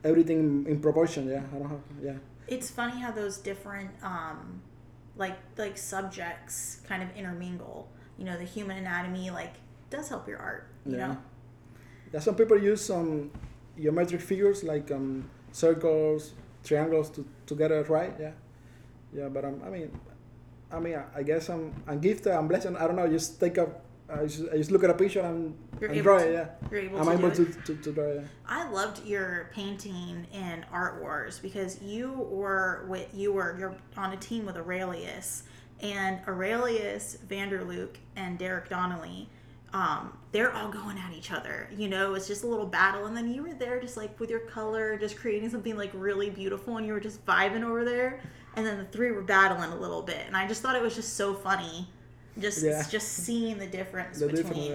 everything 0.05 0.67
in 0.69 0.81
proportion. 0.81 1.29
Yeah, 1.29 1.43
I 1.55 1.59
don't 1.59 1.69
have 1.69 1.81
yeah. 2.03 2.13
It's 2.47 2.71
funny 2.71 3.01
how 3.01 3.11
those 3.11 3.39
different 3.39 3.91
um 4.03 4.63
like 5.17 5.37
like 5.57 5.79
subjects 5.79 6.81
kind 6.89 7.03
of 7.03 7.09
intermingle. 7.17 7.89
You 8.19 8.25
know, 8.25 8.37
the 8.39 8.45
human 8.45 8.79
anatomy 8.79 9.31
like 9.31 9.55
does 9.91 10.09
help 10.09 10.29
your 10.29 10.39
art, 10.39 10.69
you 10.87 10.97
Yeah. 10.97 11.07
know. 11.09 11.17
Yeah, 12.13 12.21
some 12.21 12.35
people 12.37 12.59
use 12.59 12.81
some 12.85 13.31
geometric 13.79 14.21
figures 14.21 14.63
like 14.65 14.91
um, 14.91 15.29
circles, 15.53 16.33
triangles 16.65 17.11
to, 17.11 17.27
to 17.47 17.55
get 17.55 17.71
it 17.73 17.89
right. 17.89 18.15
Yeah, 18.19 18.33
yeah. 19.13 19.29
But 19.29 19.45
um, 19.45 19.61
I 19.67 19.71
mean, 19.71 19.91
I 20.73 20.79
mean, 20.81 20.97
I, 20.97 21.21
I 21.21 21.23
guess 21.23 21.49
I'm 21.49 21.73
I'm 21.87 22.01
gifted. 22.01 22.33
I'm 22.33 22.49
blessed. 22.49 22.67
I 22.69 22.87
don't 22.87 22.97
know. 22.97 23.09
Just 23.09 23.41
take 23.41 23.59
a 23.59 23.69
I 24.09 24.23
just, 24.27 24.45
I 24.53 24.57
just 24.57 24.71
look 24.71 24.85
at 24.85 24.91
a 24.91 24.95
picture 24.95 25.21
and, 25.21 25.57
You're 25.81 25.91
and 25.91 26.03
draw 26.03 26.19
to- 26.19 26.29
it. 26.29 26.33
Yeah, 26.33 26.49
You're 26.71 26.81
able 26.81 26.99
I'm 27.01 27.07
to 27.19 27.27
able 27.27 27.31
to, 27.37 27.45
to, 27.45 27.75
to 27.77 27.93
draw 27.93 28.05
it. 28.05 28.17
yeah. 28.23 28.29
I 28.47 28.71
loved 28.71 29.05
your 29.05 29.51
painting 29.53 30.27
in 30.33 30.65
Art 30.73 31.01
Wars 31.01 31.39
because 31.41 31.83
you 31.83 32.13
were 32.13 32.85
with 32.89 33.09
you 33.13 33.33
were 33.33 33.57
you're 33.59 33.75
on 33.97 34.13
a 34.13 34.17
team 34.17 34.47
with 34.47 34.57
Aurelius 34.57 35.43
and 35.81 36.21
Aurelius 36.29 37.19
Vanderlook 37.29 37.97
and 38.15 38.39
Derek 38.39 38.69
Donnelly. 38.69 39.29
Um, 39.73 40.17
they're 40.33 40.53
all 40.55 40.71
going 40.71 40.97
at 40.97 41.13
each 41.13 41.33
other. 41.33 41.69
You 41.77 41.89
know, 41.89 42.15
it's 42.15 42.29
just 42.29 42.45
a 42.45 42.47
little 42.47 42.65
battle, 42.67 43.07
and 43.07 43.17
then 43.17 43.35
you 43.35 43.43
were 43.43 43.53
there 43.53 43.81
just 43.81 43.97
like 43.97 44.19
with 44.21 44.31
your 44.31 44.41
color, 44.41 44.97
just 44.97 45.17
creating 45.19 45.51
something 45.51 45.77
like 45.77 45.91
really 45.93 46.31
beautiful, 46.31 46.77
and 46.79 46.87
you 46.87 46.93
were 46.93 47.01
just 47.01 47.27
vibing 47.27 47.63
over 47.65 47.85
there. 47.85 48.21
And 48.55 48.65
then 48.65 48.79
the 48.79 48.85
three 48.85 49.11
were 49.11 49.21
battling 49.23 49.73
a 49.73 49.77
little 49.77 50.01
bit, 50.01 50.23
and 50.27 50.35
I 50.37 50.47
just 50.47 50.63
thought 50.63 50.77
it 50.77 50.83
was 50.83 50.95
just 50.95 51.15
so 51.15 51.35
funny, 51.35 51.87
just 52.39 52.63
Yeah. 52.63 52.83
just 52.89 53.09
seeing 53.09 53.59
the 53.59 53.67
difference 53.67 54.19
The 54.21 54.27
between. 54.29 54.45
different, 54.45 54.69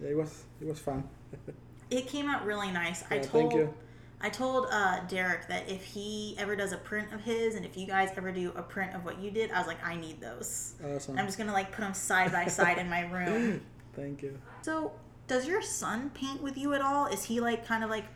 yeah. 0.00 0.04
yeah, 0.06 0.10
it 0.10 0.16
was 0.16 0.44
it 0.60 0.66
was 0.66 0.78
fun. 0.78 1.04
It 1.90 2.08
came 2.08 2.28
out 2.30 2.44
really 2.46 2.70
nice. 2.72 3.04
I 3.10 3.18
told 3.18 3.50
thank 3.50 3.52
you. 3.54 3.72
I 4.20 4.30
told 4.30 4.66
uh, 4.70 5.00
Derek 5.06 5.46
that 5.48 5.68
if 5.68 5.84
he 5.84 6.34
ever 6.38 6.56
does 6.56 6.72
a 6.72 6.78
print 6.78 7.12
of 7.12 7.20
his, 7.20 7.56
and 7.56 7.64
if 7.64 7.76
you 7.76 7.86
guys 7.86 8.08
ever 8.16 8.32
do 8.32 8.52
a 8.56 8.62
print 8.62 8.94
of 8.94 9.04
what 9.04 9.18
you 9.20 9.30
did, 9.30 9.50
I 9.52 9.58
was 9.58 9.66
like, 9.66 9.84
I 9.84 9.94
need 9.96 10.18
those. 10.18 10.74
Awesome. 10.82 11.18
I'm 11.18 11.26
just 11.26 11.36
gonna 11.36 11.52
like 11.52 11.70
put 11.72 11.82
them 11.82 11.92
side 11.92 12.32
by 12.32 12.46
side 12.46 12.78
in 12.78 12.88
my 12.88 13.02
room. 13.16 13.60
Thank 13.94 14.22
you. 14.22 14.38
So, 14.62 14.92
does 15.28 15.46
your 15.46 15.60
son 15.60 16.10
paint 16.14 16.42
with 16.42 16.56
you 16.56 16.72
at 16.72 16.80
all? 16.80 17.06
Is 17.06 17.22
he 17.24 17.38
like 17.38 17.66
kind 17.66 17.84
of 17.84 17.90
like 17.90 18.06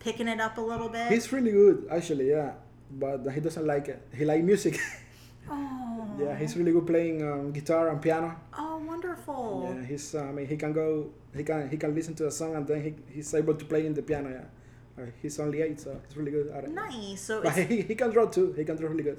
picking 0.00 0.26
it 0.26 0.40
up 0.40 0.58
a 0.58 0.60
little 0.60 0.88
bit? 0.88 1.10
He's 1.12 1.32
really 1.32 1.52
good, 1.52 1.86
actually. 1.90 2.28
Yeah, 2.30 2.52
but 2.90 3.24
he 3.32 3.40
doesn't 3.40 3.64
like 3.64 3.86
it. 3.88 4.02
He 4.18 4.24
like 4.24 4.42
music. 4.42 4.80
oh, 5.48 5.81
yeah, 6.18 6.36
he's 6.36 6.56
really 6.56 6.72
good 6.72 6.86
playing 6.86 7.22
um, 7.22 7.52
guitar 7.52 7.88
and 7.88 8.00
piano. 8.00 8.36
oh 8.58 8.78
wonderful. 8.78 9.72
Yeah, 9.74 9.84
he's. 9.84 10.14
Uh, 10.14 10.24
I 10.24 10.32
mean, 10.32 10.46
he 10.46 10.56
can 10.56 10.72
go. 10.72 11.10
He 11.36 11.44
can. 11.44 11.68
He 11.68 11.76
can 11.76 11.94
listen 11.94 12.14
to 12.16 12.26
a 12.26 12.30
song 12.30 12.56
and 12.56 12.66
then 12.66 12.82
he, 12.82 12.94
he's 13.14 13.32
able 13.34 13.54
to 13.54 13.64
play 13.64 13.86
in 13.86 13.94
the 13.94 14.02
piano. 14.02 14.30
Yeah, 14.30 15.02
uh, 15.02 15.06
he's 15.20 15.38
only 15.40 15.62
eight, 15.62 15.80
so 15.80 16.00
he's 16.06 16.16
really 16.16 16.30
good 16.30 16.48
at 16.48 16.64
it. 16.64 16.70
Nice. 16.70 17.20
So 17.20 17.42
But 17.42 17.56
he, 17.56 17.82
he 17.82 17.94
can 17.94 18.10
draw 18.10 18.26
too. 18.26 18.52
He 18.52 18.64
can 18.64 18.76
draw 18.76 18.88
really 18.88 19.04
good 19.04 19.18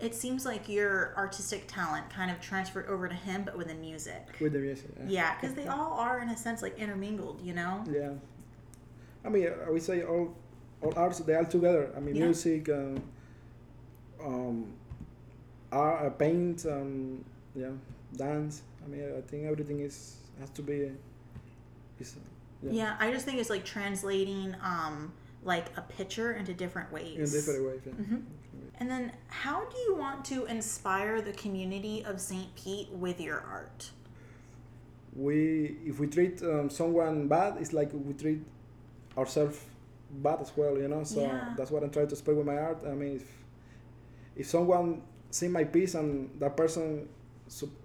it 0.00 0.14
seems 0.14 0.44
like 0.44 0.68
your 0.68 1.14
artistic 1.16 1.64
talent 1.66 2.10
kind 2.10 2.30
of 2.30 2.40
transferred 2.40 2.86
over 2.88 3.08
to 3.08 3.14
him, 3.14 3.42
but 3.44 3.56
with 3.56 3.68
the 3.68 3.74
music. 3.74 4.26
with 4.40 4.52
the 4.52 4.58
music. 4.58 4.90
Yeah. 4.98 5.04
Yeah, 5.08 5.34
because 5.40 5.54
they 5.54 5.66
all 5.66 5.92
are 5.94 6.20
in 6.20 6.28
a 6.28 6.36
sense 6.36 6.62
like 6.62 6.78
intermingled, 6.78 7.40
you 7.42 7.54
know. 7.54 7.84
Yeah. 7.90 8.12
I 9.24 9.28
mean, 9.28 9.48
I 9.66 9.70
would 9.70 9.82
say 9.82 10.02
all 10.02 10.36
all 10.82 10.92
arts 10.96 11.20
they 11.20 11.34
all 11.34 11.46
together. 11.46 11.90
I 11.96 12.00
mean, 12.00 12.16
Yeah. 12.16 12.24
music, 12.24 12.68
um, 12.68 13.02
um, 14.22 14.66
art, 15.74 16.06
uh, 16.06 16.10
paint, 16.10 16.64
um, 16.66 17.24
yeah, 17.54 17.70
dance. 18.16 18.62
I 18.84 18.88
mean, 18.88 19.02
I 19.18 19.20
think 19.22 19.44
everything 19.46 19.80
is 19.80 20.16
has 20.40 20.50
to 20.50 20.62
be. 20.62 20.90
Is, 22.00 22.16
Yeah. 22.62 22.72
Yeah. 22.72 22.96
I 22.98 23.10
just 23.12 23.24
think 23.26 23.38
it's 23.40 23.50
like 23.50 23.64
translating 23.64 24.54
um 24.62 25.12
like 25.42 25.66
a 25.76 25.82
picture 25.82 26.32
into 26.32 26.54
different 26.54 26.90
ways. 26.92 27.18
in 27.18 27.28
different 27.38 27.64
ways. 27.66 27.80
Yeah. 27.86 27.92
Mhm. 28.04 28.22
And 28.80 28.90
then 28.90 29.12
how 29.28 29.58
do 29.72 29.76
you 29.86 29.94
want 30.04 30.24
to 30.32 30.46
inspire 30.46 31.20
the 31.22 31.32
community 31.32 32.04
of 32.04 32.20
St. 32.20 32.48
Pete 32.56 32.88
with 32.90 33.20
your 33.20 33.40
art? 33.40 33.90
We 35.14 35.76
if 35.84 35.98
we 36.00 36.06
treat 36.08 36.42
um, 36.42 36.70
someone 36.70 37.28
bad, 37.28 37.56
it's 37.60 37.72
like 37.72 37.90
we 37.92 38.12
treat 38.14 38.42
ourselves 39.16 39.60
bad 40.24 40.40
as 40.40 40.50
well. 40.56 40.76
You 40.78 40.88
know, 40.88 41.04
so 41.04 41.20
Yeah. 41.20 41.54
that's 41.56 41.70
what 41.70 41.82
I'm 41.84 41.90
trying 41.90 42.08
to 42.08 42.16
spread 42.16 42.36
with 42.36 42.46
my 42.46 42.56
art. 42.58 42.78
I 42.86 42.94
mean, 42.94 43.16
if 43.16 43.26
if 44.36 44.46
someone 44.48 45.02
see 45.34 45.48
my 45.48 45.64
piece 45.64 45.94
and 45.94 46.30
that 46.38 46.56
person 46.56 47.08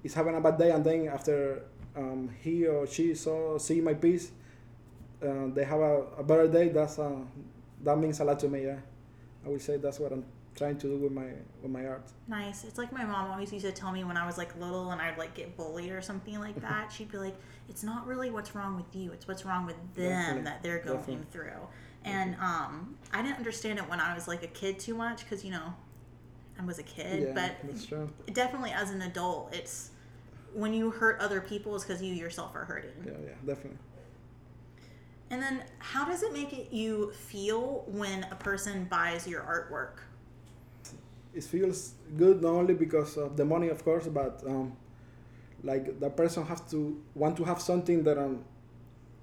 is 0.03 0.13
having 0.13 0.36
a 0.36 0.41
bad 0.41 0.58
day, 0.58 0.72
and 0.72 0.86
then 0.86 1.08
after 1.08 1.63
um, 1.96 2.29
he 2.41 2.65
or 2.68 2.86
she 2.86 3.15
saw 3.15 3.58
see 3.58 3.82
my 3.82 3.96
piece, 3.96 4.32
uh, 5.24 5.48
they 5.53 5.63
have 5.63 5.79
a, 5.79 5.96
a 6.20 6.24
better 6.24 6.48
day. 6.48 6.70
That's 6.70 7.00
uh, 7.00 7.22
that 7.84 7.98
means 7.98 8.20
a 8.20 8.24
lot 8.24 8.39
to 8.39 8.48
me. 8.48 8.65
Yeah, 8.65 8.77
I 9.46 9.50
would 9.50 9.62
say 9.62 9.77
that's 9.77 10.00
what 10.00 10.12
I'm 10.12 10.24
trying 10.56 10.77
to 10.77 10.88
do 10.88 10.98
with 10.98 11.12
my 11.12 11.29
with 11.62 11.72
my 11.72 11.86
art. 11.88 12.08
Nice. 12.27 12.63
It's 12.65 12.77
like 12.77 12.91
my 12.94 13.03
mom 13.03 13.32
always 13.32 13.51
used 13.51 13.65
to 13.65 13.72
tell 13.72 13.91
me 13.91 14.03
when 14.03 14.18
I 14.18 14.25
was 14.27 14.38
like 14.38 14.56
little 14.60 14.91
and 14.91 15.01
I'd 15.01 15.18
like 15.18 15.34
get 15.34 15.58
bullied 15.58 15.91
or 15.91 16.01
something 16.01 16.39
like 16.39 16.60
that. 16.62 16.91
She'd 16.91 17.12
be 17.12 17.18
like, 17.18 17.36
"It's 17.68 17.84
not 17.84 18.06
really 18.06 18.29
what's 18.29 18.53
wrong 18.53 18.75
with 18.75 18.96
you. 18.96 19.12
It's 19.12 19.27
what's 19.27 19.44
wrong 19.44 19.65
with 19.65 19.77
them 19.96 20.10
Definitely. 20.12 20.44
that 20.44 20.62
they're 20.62 20.79
going 20.79 21.00
Definitely. 21.00 21.25
through." 21.32 21.68
And 22.06 22.36
um, 22.36 22.96
I 23.12 23.22
didn't 23.24 23.38
understand 23.38 23.79
it 23.79 23.89
when 23.89 24.00
I 24.00 24.13
was 24.13 24.27
like 24.27 24.44
a 24.44 24.48
kid 24.48 24.79
too 24.79 24.94
much 24.96 25.24
because 25.24 25.44
you 25.44 25.51
know, 25.51 25.74
I 26.59 26.65
was 26.65 26.77
a 26.77 26.83
kid. 26.83 27.33
yeah, 27.35 27.49
but 27.63 28.33
definitely 28.33 28.71
as 28.71 28.91
an 28.91 29.01
adult, 29.01 29.53
it's 29.53 29.91
when 30.53 30.73
you 30.73 30.91
hurt 30.91 31.19
other 31.19 31.41
people 31.41 31.75
is 31.75 31.83
because 31.83 32.01
you 32.01 32.13
yourself 32.13 32.55
are 32.55 32.65
hurting. 32.65 32.91
Yeah, 33.05 33.13
yeah, 33.23 33.33
definitely. 33.45 33.77
And 35.31 35.41
then, 35.41 35.63
how 35.77 36.05
does 36.05 36.23
it 36.23 36.33
make 36.33 36.53
it 36.53 36.73
you 36.73 37.11
feel 37.11 37.85
when 37.87 38.25
a 38.31 38.35
person 38.35 38.85
buys 38.85 39.27
your 39.27 39.41
artwork? 39.41 40.01
it 41.33 41.43
feels 41.43 41.93
good 42.17 42.41
not 42.41 42.51
only 42.51 42.73
because 42.73 43.17
of 43.17 43.37
the 43.37 43.45
money 43.45 43.69
of 43.69 43.83
course 43.83 44.07
but 44.07 44.41
um, 44.47 44.73
like 45.63 45.99
the 45.99 46.09
person 46.09 46.45
has 46.45 46.61
to 46.61 47.01
want 47.15 47.37
to 47.37 47.43
have 47.43 47.61
something 47.61 48.03
that 48.03 48.17
um, 48.17 48.43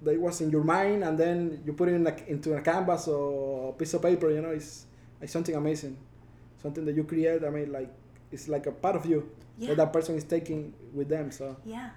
that 0.03 0.19
was 0.21 0.41
in 0.41 0.51
your 0.51 0.63
mind 0.63 1.03
and 1.03 1.19
then 1.19 1.63
you 1.65 1.73
put 1.73 1.89
it 1.89 1.95
in 1.95 2.07
a, 2.07 2.15
into 2.29 2.55
a 2.55 2.61
canvas 2.61 3.09
or 3.09 3.71
a 3.71 3.73
piece 3.73 3.95
of 3.95 4.03
paper 4.03 4.31
you 4.31 4.41
know 4.41 4.51
it's, 4.51 4.87
it's 5.21 5.33
something 5.33 5.55
amazing 5.55 5.97
something 6.63 6.85
that 6.85 6.95
you 6.95 7.05
create 7.05 7.45
i 7.45 7.51
mean 7.51 7.73
like 7.73 7.91
it's 8.33 8.49
like 8.49 8.67
a 8.67 8.73
part 8.73 8.97
of 8.97 9.07
you 9.07 9.29
Yeah. 9.59 9.69
that 9.69 9.77
that 9.77 9.93
person 9.93 10.15
is 10.17 10.25
taking 10.25 10.75
with 10.93 11.09
them 11.09 11.31
so 11.31 11.57
Yeah, 11.65 11.91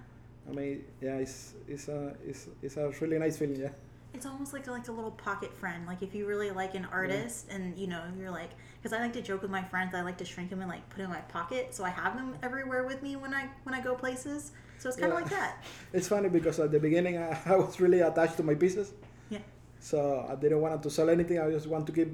i 0.50 0.51
mean 0.51 0.84
yeah 1.01 1.18
it's 1.18 1.54
it's 1.68 1.88
a 1.88 2.16
it's, 2.25 2.48
it's 2.62 2.78
a 2.78 2.89
really 3.01 3.20
nice 3.20 3.38
feeling 3.38 3.60
yeah 3.60 3.70
it's 4.13 4.25
almost 4.25 4.54
like 4.54 4.66
a, 4.68 4.72
like 4.72 4.88
a 4.88 4.92
little 4.92 5.12
pocket 5.12 5.54
friend. 5.54 5.86
Like 5.86 6.01
if 6.01 6.16
you 6.16 6.25
really 6.25 6.50
like 6.50 6.74
an 6.74 6.86
artist, 6.92 7.48
and 7.51 7.78
you 7.78 7.86
know 7.88 8.01
you're 8.18 8.32
like, 8.32 8.50
because 8.82 8.92
I 8.92 9.00
like 9.00 9.13
to 9.13 9.22
joke 9.22 9.44
with 9.44 9.51
my 9.51 9.63
friends, 9.63 9.94
I 9.94 10.01
like 10.01 10.18
to 10.18 10.25
shrink 10.25 10.50
them 10.50 10.62
and 10.62 10.70
like 10.70 10.88
put 10.89 11.01
in 11.04 11.10
my 11.10 11.22
pocket, 11.22 11.75
so 11.75 11.84
I 11.84 11.89
have 11.89 12.16
them 12.16 12.36
everywhere 12.42 12.84
with 12.86 13.04
me 13.04 13.16
when 13.16 13.34
I 13.36 13.48
when 13.63 13.75
I 13.75 13.82
go 13.82 13.94
places. 13.94 14.51
So 14.80 14.89
it's 14.89 14.98
kind 14.98 15.12
of 15.13 15.18
Yeah. 15.20 15.24
like 15.24 15.30
that. 15.32 15.63
it's 15.94 16.08
funny 16.08 16.30
because 16.30 16.60
at 16.60 16.72
the 16.72 16.80
beginning 16.80 17.18
I, 17.20 17.38
I 17.46 17.56
was 17.56 17.80
really 17.80 18.00
attached 18.01 18.38
to 18.38 18.44
my 18.44 18.56
pieces 18.56 18.94
Yeah. 19.30 19.39
So 19.80 20.25
I 20.28 20.36
didn't 20.36 20.60
want 20.62 20.82
to 20.82 20.89
sell 20.89 21.10
anything. 21.10 21.39
I 21.39 21.51
just 21.51 21.68
want 21.68 21.86
to 21.88 21.94
keep 21.94 22.10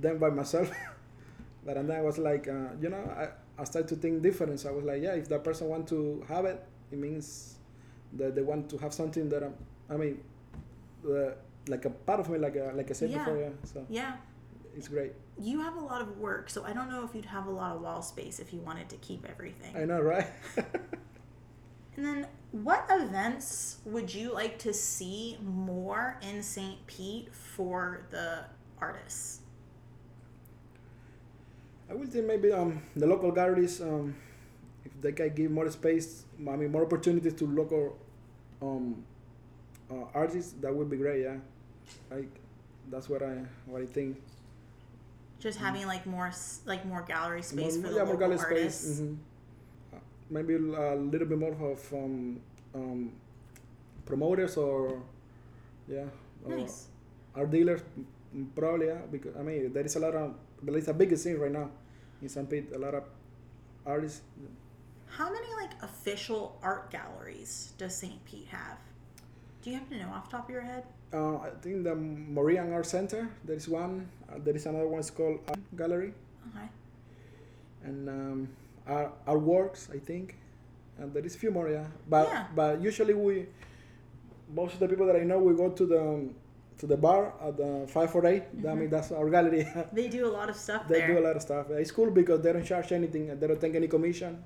them 0.00 0.18
by 0.18 0.30
myself. 0.30 0.70
but 1.66 1.76
and 1.76 1.90
then 1.90 1.98
I 1.98 2.02
was 2.02 2.18
like, 2.18 2.48
uh, 2.48 2.70
you 2.80 2.88
know, 2.88 3.04
I, 3.22 3.28
I 3.60 3.64
started 3.64 3.88
to 3.88 3.96
think 3.96 4.22
different. 4.22 4.60
So 4.60 4.70
I 4.70 4.72
was 4.72 4.84
like, 4.84 5.02
yeah, 5.02 5.14
if 5.14 5.28
that 5.28 5.44
person 5.44 5.68
want 5.68 5.88
to 5.88 6.24
have 6.28 6.44
it, 6.46 6.64
it 6.92 6.98
means 6.98 7.56
that 8.14 8.34
they 8.36 8.42
want 8.42 8.70
to 8.70 8.78
have 8.78 8.94
something 8.94 9.28
that 9.30 9.42
I'm, 9.42 9.54
I 9.90 9.96
mean, 9.96 10.20
uh, 11.08 11.32
like 11.68 11.84
a 11.84 11.90
part 11.90 12.20
of 12.20 12.30
me, 12.30 12.38
like 12.38 12.56
a, 12.56 12.72
like 12.74 12.90
I 12.90 12.94
said 12.94 13.10
Yeah. 13.10 13.18
before. 13.18 13.38
Yeah. 13.38 13.48
So 13.64 13.86
Yeah, 13.90 14.16
it's 14.76 14.88
great. 14.88 15.12
you 15.38 15.60
have 15.60 15.76
a 15.76 15.80
lot 15.80 16.00
of 16.00 16.18
work, 16.18 16.48
so 16.48 16.64
I 16.64 16.72
don't 16.72 16.88
know 16.90 17.04
if 17.04 17.14
you'd 17.14 17.26
have 17.26 17.46
a 17.46 17.50
lot 17.50 17.74
of 17.76 17.82
wall 17.82 18.02
space 18.02 18.38
if 18.40 18.52
you 18.54 18.60
wanted 18.60 18.88
to 18.90 18.96
keep 18.98 19.26
everything. 19.28 19.76
I 19.76 19.84
know, 19.84 20.00
right? 20.00 20.28
And 21.96 22.04
then, 22.04 22.26
what 22.52 22.84
events 22.90 23.78
would 23.86 24.12
you 24.14 24.32
like 24.32 24.58
to 24.60 24.74
see 24.74 25.38
more 25.42 26.18
in 26.20 26.42
St. 26.42 26.86
Pete 26.86 27.34
for 27.34 28.06
the 28.10 28.44
artists? 28.78 29.40
I 31.90 31.94
will 31.94 32.06
think 32.06 32.26
maybe 32.26 32.52
um, 32.52 32.82
the 32.96 33.06
local 33.06 33.30
galleries, 33.30 33.80
um, 33.80 34.14
if 34.84 34.92
they 35.00 35.12
can 35.12 35.34
give 35.34 35.50
more 35.50 35.70
space, 35.70 36.24
I 36.38 36.56
mean, 36.56 36.72
more 36.72 36.84
opportunities 36.84 37.34
to 37.34 37.46
local 37.46 37.96
um, 38.60 39.04
uh, 39.90 40.04
artists, 40.14 40.52
that 40.60 40.74
would 40.74 40.90
be 40.90 40.96
great. 40.96 41.22
Yeah, 41.22 41.36
like 42.10 42.28
that's 42.90 43.08
what 43.08 43.22
I 43.22 43.38
what 43.66 43.82
I 43.82 43.86
think. 43.86 44.20
Just 45.38 45.58
having 45.58 45.86
like 45.86 46.06
more 46.06 46.32
like 46.64 46.84
more 46.86 47.02
gallery 47.02 47.42
space 47.42 47.76
Mm. 47.76 47.82
more, 47.82 47.88
for 47.88 47.94
the 47.94 47.98
yeah, 48.00 48.04
more 48.04 48.16
gallery 48.16 48.38
artists. 48.38 48.96
space. 48.96 49.00
mhm. 49.00 49.16
Uh, 49.94 49.98
maybe 50.30 50.54
a 50.54 50.58
little 50.96 51.26
bit 51.28 51.38
more 51.38 51.52
of 51.70 51.92
um, 51.94 52.40
um, 52.74 53.12
promoters 54.04 54.56
or 54.56 55.00
yeah, 55.88 56.04
Nice. 56.46 56.86
art 57.34 57.50
dealers 57.50 57.82
mm, 58.34 58.46
probably 58.56 58.86
yeah 58.86 59.02
because 59.10 59.36
I 59.36 59.42
mean 59.42 59.72
there 59.72 59.84
is 59.84 59.94
a 59.96 60.00
lot 60.00 60.14
of 60.14 60.34
there 60.62 60.76
is 60.76 60.88
a 60.88 60.94
big 60.94 61.16
thing 61.16 61.38
right 61.38 61.52
now 61.52 61.70
in 62.22 62.28
St. 62.28 62.48
Pete. 62.48 62.72
A 62.74 62.78
lot 62.78 62.94
of 62.94 63.04
artists. 63.84 64.22
How 65.08 65.30
many 65.32 65.46
like 65.54 65.70
official 65.82 66.58
art 66.62 66.90
galleries 66.90 67.72
does 67.78 67.96
St. 67.96 68.22
Pete 68.24 68.46
have? 68.48 68.78
Do 69.62 69.70
you 69.70 69.76
happen 69.78 69.98
to 69.98 70.04
know 70.04 70.12
off 70.12 70.30
the 70.30 70.36
top 70.36 70.44
of 70.48 70.50
your 70.52 70.62
head? 70.62 70.84
Uh, 71.12 71.36
I 71.38 71.50
think 71.62 71.84
the 71.84 71.94
Morean 71.94 72.72
Art 72.72 72.86
Center. 72.86 73.28
There 73.44 73.56
is 73.56 73.68
one. 73.68 74.08
Uh, 74.28 74.38
there 74.44 74.54
is 74.56 74.66
another 74.66 74.88
one. 74.88 75.00
It's 75.00 75.10
called 75.10 75.38
Art 75.48 75.58
Gallery 75.76 76.12
Okay. 76.50 76.66
and 77.84 78.08
um, 78.08 78.48
Art, 78.86 79.12
Art 79.26 79.40
Works. 79.40 79.88
I 79.92 79.98
think, 79.98 80.36
and 80.98 81.12
there 81.14 81.24
is 81.24 81.34
a 81.36 81.38
few 81.38 81.50
more. 81.50 81.68
Yeah, 81.68 81.86
but 82.08 82.28
Yeah. 82.28 82.46
but 82.54 82.80
usually 82.82 83.14
we 83.14 83.46
most 84.52 84.74
of 84.74 84.80
the 84.80 84.88
people 84.88 85.06
that 85.06 85.16
I 85.16 85.20
know 85.24 85.38
we 85.38 85.54
go 85.54 85.70
to 85.70 85.86
the 85.86 86.00
um, 86.00 86.34
to 86.78 86.86
the 86.86 86.96
bar 86.96 87.32
at 87.40 87.56
the 87.56 87.86
five 87.88 88.10
four 88.10 88.26
eight. 88.26 88.44
I 88.68 88.74
mean 88.74 88.90
that's 88.90 89.10
our 89.12 89.28
gallery. 89.30 89.66
They 89.92 90.08
do 90.08 90.26
a 90.26 90.32
lot 90.38 90.48
of 90.50 90.56
stuff 90.56 90.86
they 90.88 91.00
Mm-hmm. 91.00 91.06
there. 91.12 91.16
do 91.20 91.24
a 91.24 91.26
lot 91.28 91.36
of 91.36 91.42
stuff. 91.42 91.70
It's 91.70 91.90
cool 91.90 92.10
because 92.10 92.40
they 92.42 92.52
don't 92.52 92.64
charge 92.64 92.92
anything 92.92 93.30
and 93.30 93.40
they 93.40 93.46
don't 93.46 93.60
take 93.60 93.74
any 93.74 93.88
commission. 93.88 94.42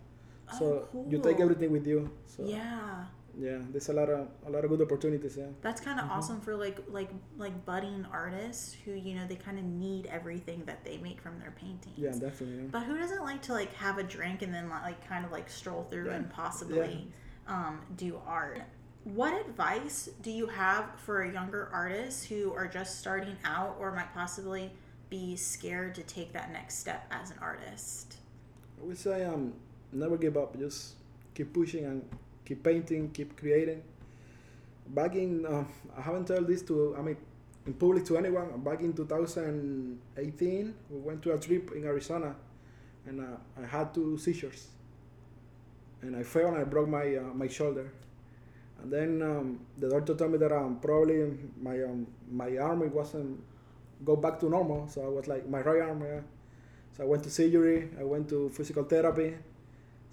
So 0.58 0.88
Oh, 0.94 1.06
you 1.08 1.18
take 1.20 1.40
everything 1.40 1.70
with 1.72 1.86
you. 1.86 2.10
So 2.26 2.44
Yeah. 2.44 3.04
yeah, 3.38 3.58
there's 3.72 3.88
a 3.88 3.92
lot 3.92 4.08
of 4.10 4.28
a 4.46 4.50
lot 4.50 4.64
of 4.64 4.70
good 4.70 4.82
opportunities. 4.82 5.36
Yeah. 5.36 5.46
That's 5.60 5.80
kind 5.80 5.98
of 6.00 6.06
Mhm. 6.06 6.14
awesome 6.16 6.40
for 6.40 6.54
like 6.56 6.78
like 6.88 7.10
like 7.38 7.56
budding 7.70 8.06
artists 8.12 8.76
who 8.84 8.92
you 9.06 9.14
know 9.16 9.26
they 9.28 9.36
kind 9.46 9.58
of 9.58 9.64
need 9.64 10.06
everything 10.06 10.60
that 10.66 10.84
they 10.84 10.96
make 10.98 11.20
from 11.20 11.38
their 11.42 11.52
paintings. 11.64 11.98
Yeah, 11.98 12.12
definitely. 12.26 12.56
Yeah. 12.62 12.70
But 12.70 12.82
who 12.88 12.96
doesn't 12.96 13.22
like 13.30 13.42
to 13.48 13.52
like 13.60 13.72
have 13.74 13.98
a 13.98 14.06
drink 14.16 14.42
and 14.42 14.52
then 14.54 14.68
like 14.70 15.00
kind 15.12 15.24
of 15.24 15.30
like 15.32 15.48
stroll 15.48 15.84
through 15.90 16.06
Yeah. 16.10 16.16
and 16.16 16.30
possibly 16.30 17.08
um, 17.48 17.80
do 17.96 18.20
art? 18.26 18.62
What 19.04 19.32
advice 19.46 20.10
do 20.20 20.30
you 20.30 20.46
have 20.46 20.84
for 21.06 21.22
a 21.22 21.32
younger 21.32 21.70
artists 21.72 22.22
who 22.22 22.52
are 22.52 22.66
just 22.66 22.98
starting 22.98 23.36
out 23.46 23.76
or 23.80 23.92
might 23.92 24.12
possibly 24.12 24.70
be 25.08 25.36
scared 25.36 25.94
to 25.94 26.02
take 26.02 26.34
that 26.34 26.52
next 26.52 26.78
step 26.78 27.06
as 27.10 27.30
an 27.30 27.38
artist? 27.40 28.16
I 28.78 28.86
would 28.86 28.98
say 28.98 29.24
um, 29.24 29.54
never 29.90 30.18
give 30.18 30.36
up. 30.36 30.58
Just 30.58 30.96
keep 31.34 31.54
pushing 31.54 31.86
and 31.86 32.04
keep 32.44 32.62
painting, 32.62 33.10
keep 33.10 33.38
creating. 33.38 33.82
Back 34.88 35.14
in, 35.14 35.46
uh, 35.46 35.64
I 35.96 36.02
haven't 36.02 36.26
told 36.26 36.46
this 36.46 36.60
to, 36.62 36.94
I 36.98 37.00
mean, 37.00 37.16
in 37.66 37.72
public 37.72 38.04
to 38.06 38.18
anyone. 38.18 38.60
Back 38.60 38.80
in 38.80 38.92
2018, 38.92 40.74
we 40.90 40.98
went 40.98 41.22
to 41.22 41.32
a 41.32 41.38
trip 41.38 41.72
in 41.72 41.84
Arizona, 41.84 42.34
and 43.06 43.20
uh, 43.20 43.62
I 43.62 43.66
had 43.66 43.94
two 43.94 44.18
seizures, 44.18 44.68
and 46.02 46.14
I 46.14 46.22
fell 46.22 46.48
and 46.48 46.58
I 46.58 46.64
broke 46.64 46.88
my 46.88 47.16
uh, 47.16 47.32
my 47.34 47.48
shoulder. 47.48 47.92
And 48.82 48.92
then 48.92 49.22
um, 49.22 49.60
the 49.78 49.88
doctor 49.90 50.14
told 50.14 50.32
me 50.32 50.38
that 50.38 50.52
um, 50.52 50.78
probably 50.80 51.36
my 51.60 51.82
um, 51.82 52.06
my 52.30 52.56
arm 52.58 52.82
it 52.82 52.92
wasn't 52.92 53.40
go 54.04 54.16
back 54.16 54.40
to 54.40 54.48
normal. 54.48 54.88
So 54.88 55.04
I 55.04 55.08
was 55.08 55.28
like 55.28 55.48
my 55.48 55.60
right 55.60 55.82
arm. 55.82 56.02
Yeah. 56.02 56.20
So 56.96 57.04
I 57.04 57.06
went 57.06 57.22
to 57.24 57.30
surgery. 57.30 57.90
I 57.98 58.04
went 58.04 58.28
to 58.30 58.48
physical 58.50 58.84
therapy. 58.84 59.36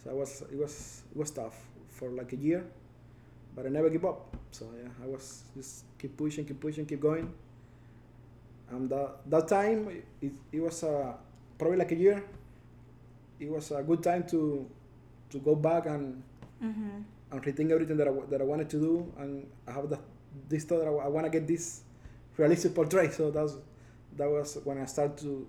So 0.03 0.11
I 0.11 0.13
was 0.13 0.41
it 0.51 0.57
was 0.57 1.03
it 1.11 1.17
was 1.17 1.31
tough 1.31 1.55
for 1.89 2.09
like 2.09 2.33
a 2.33 2.37
year, 2.37 2.65
but 3.55 3.65
I 3.65 3.69
never 3.69 3.89
give 3.89 4.05
up. 4.05 4.35
So 4.51 4.65
yeah, 4.81 4.89
I 5.03 5.07
was 5.07 5.43
just 5.55 5.85
keep 5.97 6.17
pushing, 6.17 6.45
keep 6.45 6.59
pushing, 6.59 6.85
keep 6.85 6.99
going. 7.01 7.31
And 8.69 8.89
that 8.89 9.23
that 9.29 9.47
time 9.47 9.87
it, 10.21 10.33
it 10.51 10.59
was 10.59 10.83
uh, 10.83 11.13
probably 11.57 11.77
like 11.77 11.91
a 11.91 11.95
year. 11.95 12.23
It 13.39 13.49
was 13.49 13.71
a 13.71 13.81
good 13.83 14.03
time 14.03 14.27
to 14.27 14.67
to 15.29 15.39
go 15.39 15.55
back 15.55 15.85
and 15.85 16.23
Mm-hmm. 16.63 17.01
And 17.31 17.43
rethink 17.43 17.71
everything 17.71 17.97
that 17.97 18.07
I, 18.07 18.11
that 18.29 18.41
I 18.41 18.43
wanted 18.43 18.69
to 18.71 18.77
do. 18.79 19.13
And 19.19 19.47
I 19.67 19.71
have 19.71 19.89
the, 19.89 19.99
this 20.49 20.63
thought 20.63 20.79
that 20.79 20.87
I, 20.87 21.07
want 21.07 21.25
to 21.25 21.29
get 21.29 21.47
this 21.47 21.81
realistic 22.37 22.73
portrait. 22.75 23.13
So 23.13 23.31
that's 23.31 23.53
that 24.15 24.29
was 24.29 24.57
when 24.63 24.77
I 24.79 24.85
started 24.85 25.17
to 25.19 25.47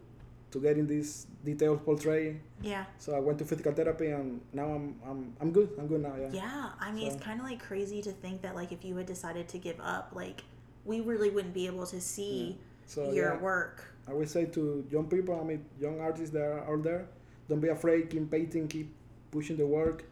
to 0.50 0.60
get 0.60 0.78
in 0.78 0.86
this 0.86 1.26
detailed 1.44 1.84
portrait. 1.84 2.36
Yeah. 2.62 2.84
So 2.98 3.14
I 3.14 3.20
went 3.20 3.38
to 3.38 3.44
physical 3.44 3.72
therapy, 3.72 4.08
and 4.08 4.40
now 4.52 4.64
I'm 4.64 4.96
I'm 5.06 5.34
I'm 5.40 5.52
good. 5.52 5.70
I'm 5.78 5.86
good 5.86 6.02
now. 6.02 6.14
Yeah. 6.18 6.28
Yeah, 6.32 6.68
I 6.80 6.90
mean, 6.90 7.08
So- 7.08 7.16
it's 7.16 7.24
kind 7.24 7.40
of 7.40 7.46
like 7.46 7.60
crazy 7.60 8.02
to 8.02 8.12
think 8.12 8.42
that 8.42 8.54
like 8.54 8.72
if 8.72 8.84
you 8.84 8.96
had 8.96 9.06
decided 9.06 9.48
to 9.48 9.58
give 9.58 9.78
up, 9.80 10.12
like 10.14 10.42
we 10.84 11.00
really 11.00 11.30
wouldn't 11.30 11.54
be 11.54 11.66
able 11.66 11.86
to 11.86 12.00
see 12.00 12.58
So 12.86 13.12
your 13.12 13.34
yeah, 13.34 13.40
work. 13.40 13.84
I 14.08 14.14
would 14.14 14.30
say 14.30 14.46
to 14.46 14.86
young 14.90 15.06
people, 15.06 15.38
I 15.38 15.44
mean 15.44 15.64
young 15.78 16.00
artists 16.00 16.30
that 16.30 16.42
are 16.42 16.64
out 16.72 16.82
there, 16.82 17.06
don't 17.48 17.60
be 17.60 17.68
afraid. 17.68 18.08
Keep 18.10 18.30
painting. 18.30 18.68
Keep 18.68 18.90
pushing 19.30 19.56
the 19.58 19.66
work. 19.66 20.04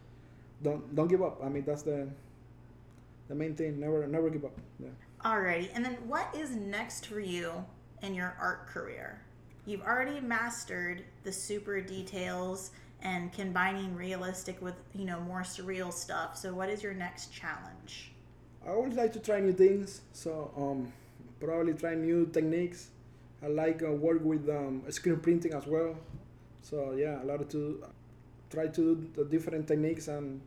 Don't 0.63 0.95
don't 0.95 1.09
give 1.09 1.23
up. 1.23 1.41
I 1.43 1.49
mean 1.49 1.65
that's 1.65 1.83
the 1.83 2.09
the 3.29 3.35
main 3.35 3.55
thing. 3.55 3.81
Never 3.81 4.07
never 4.07 4.31
give 4.31 4.45
up. 4.45 4.59
Yeah. 4.79 4.89
Alrighty, 5.25 5.71
and 5.75 5.85
then 5.85 5.97
what 6.07 6.35
is 6.37 6.51
next 6.55 7.07
for 7.07 7.21
you 7.21 7.65
in 8.03 8.15
your 8.15 8.37
art 8.41 8.67
career? 8.69 9.21
You've 9.65 9.83
already 9.83 10.21
mastered 10.21 11.05
the 11.25 11.33
super 11.33 11.81
details 11.81 12.71
and 13.03 13.33
combining 13.33 13.95
realistic 13.95 14.61
with 14.63 14.75
you 14.95 15.05
know 15.05 15.21
more 15.21 15.43
surreal 15.43 15.93
stuff. 15.93 16.37
So 16.37 16.55
what 16.55 16.69
is 16.69 16.83
your 16.83 16.95
next 16.95 17.33
challenge? 17.33 18.13
I 18.67 18.71
always 18.71 18.95
like 18.95 19.13
to 19.13 19.21
try 19.21 19.41
new 19.41 19.53
things, 19.53 20.01
so 20.13 20.51
um, 20.57 20.93
probably 21.41 21.75
try 21.75 21.95
new 21.95 22.27
techniques. 22.27 22.89
I 23.43 23.49
like 23.49 23.83
uh, 23.83 23.93
work 23.93 24.25
with 24.25 24.49
um, 24.49 24.83
screen 24.91 25.19
printing 25.19 25.53
as 25.53 25.67
well. 25.67 25.97
So 26.63 26.93
yeah, 26.93 27.23
a 27.23 27.25
lot 27.25 27.41
of 27.41 27.49
to 27.51 27.85
try 28.51 28.67
to 28.69 28.95
do 28.95 29.09
the 29.15 29.25
different 29.25 29.67
techniques 29.67 30.09
and 30.09 30.41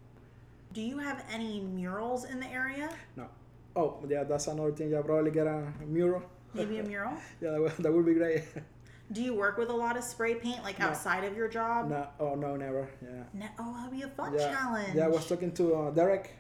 Do 0.74 0.82
you 0.82 0.98
have 1.00 1.24
any 1.32 1.62
murals 1.62 2.26
in 2.26 2.40
the 2.40 2.48
area? 2.48 2.90
no. 3.16 3.28
Oh 3.76 4.00
yeah, 4.10 4.24
that's 4.24 4.48
another 4.48 4.72
thing. 4.72 4.90
Yeah, 4.92 5.02
probably 5.02 5.32
get 5.32 5.48
a 5.48 5.72
mural. 5.86 6.24
Maybe 6.54 6.80
a 6.80 6.84
mural? 6.84 7.14
Yeah, 7.42 7.52
that 7.52 7.62
would, 7.62 7.72
that 7.78 7.92
would 7.94 8.06
be 8.06 8.14
great. 8.16 8.44
Do 9.12 9.22
you 9.24 9.34
work 9.34 9.58
with 9.58 9.70
a 9.70 9.74
lot 9.76 9.98
of 9.98 10.04
spray 10.04 10.36
paint 10.36 10.62
like 10.64 10.78
No. 10.80 10.88
outside 10.88 11.24
of 11.24 11.36
your 11.38 11.48
job? 11.48 11.90
no, 11.90 12.08
oh 12.20 12.36
no, 12.36 12.56
never. 12.56 12.88
Yeah. 13.02 13.48
Oh, 13.60 13.74
that'd 13.78 13.92
be 13.92 14.04
a 14.04 14.08
fun 14.10 14.34
yeah. 14.34 14.52
challenge. 14.52 14.96
Yeah, 14.96 15.06
I 15.06 15.08
was 15.08 15.26
talking 15.28 15.52
to 15.54 15.76
uh, 15.76 15.92
Derek. 15.92 16.36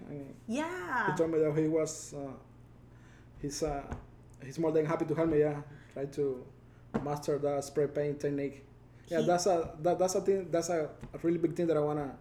Yeah. 0.47 1.11
he 1.11 1.17
told 1.17 1.31
me 1.31 1.39
that 1.39 1.55
he 1.57 1.67
was 1.67 2.13
uh, 2.13 2.31
he's 3.41 3.63
uh, 3.63 3.81
he's 4.45 4.59
more 4.59 4.71
than 4.71 4.85
happy 4.85 5.05
to 5.05 5.15
help 5.15 5.29
me. 5.29 5.39
Yeah, 5.39 5.61
try 5.93 6.05
to 6.05 6.43
master 7.03 7.37
the 7.39 7.61
spray 7.61 7.87
paint 7.87 8.19
technique. 8.19 8.65
Yeah, 9.09 9.21
He- 9.21 9.25
that's 9.27 9.45
a 9.47 9.71
that, 9.81 9.97
that's 9.99 10.15
a 10.15 10.21
thing. 10.21 10.47
That's 10.51 10.69
a, 10.69 10.89
a 11.13 11.17
really 11.23 11.37
big 11.37 11.55
thing 11.55 11.67
that 11.67 11.77
I 11.77 11.79
wanna 11.81 12.15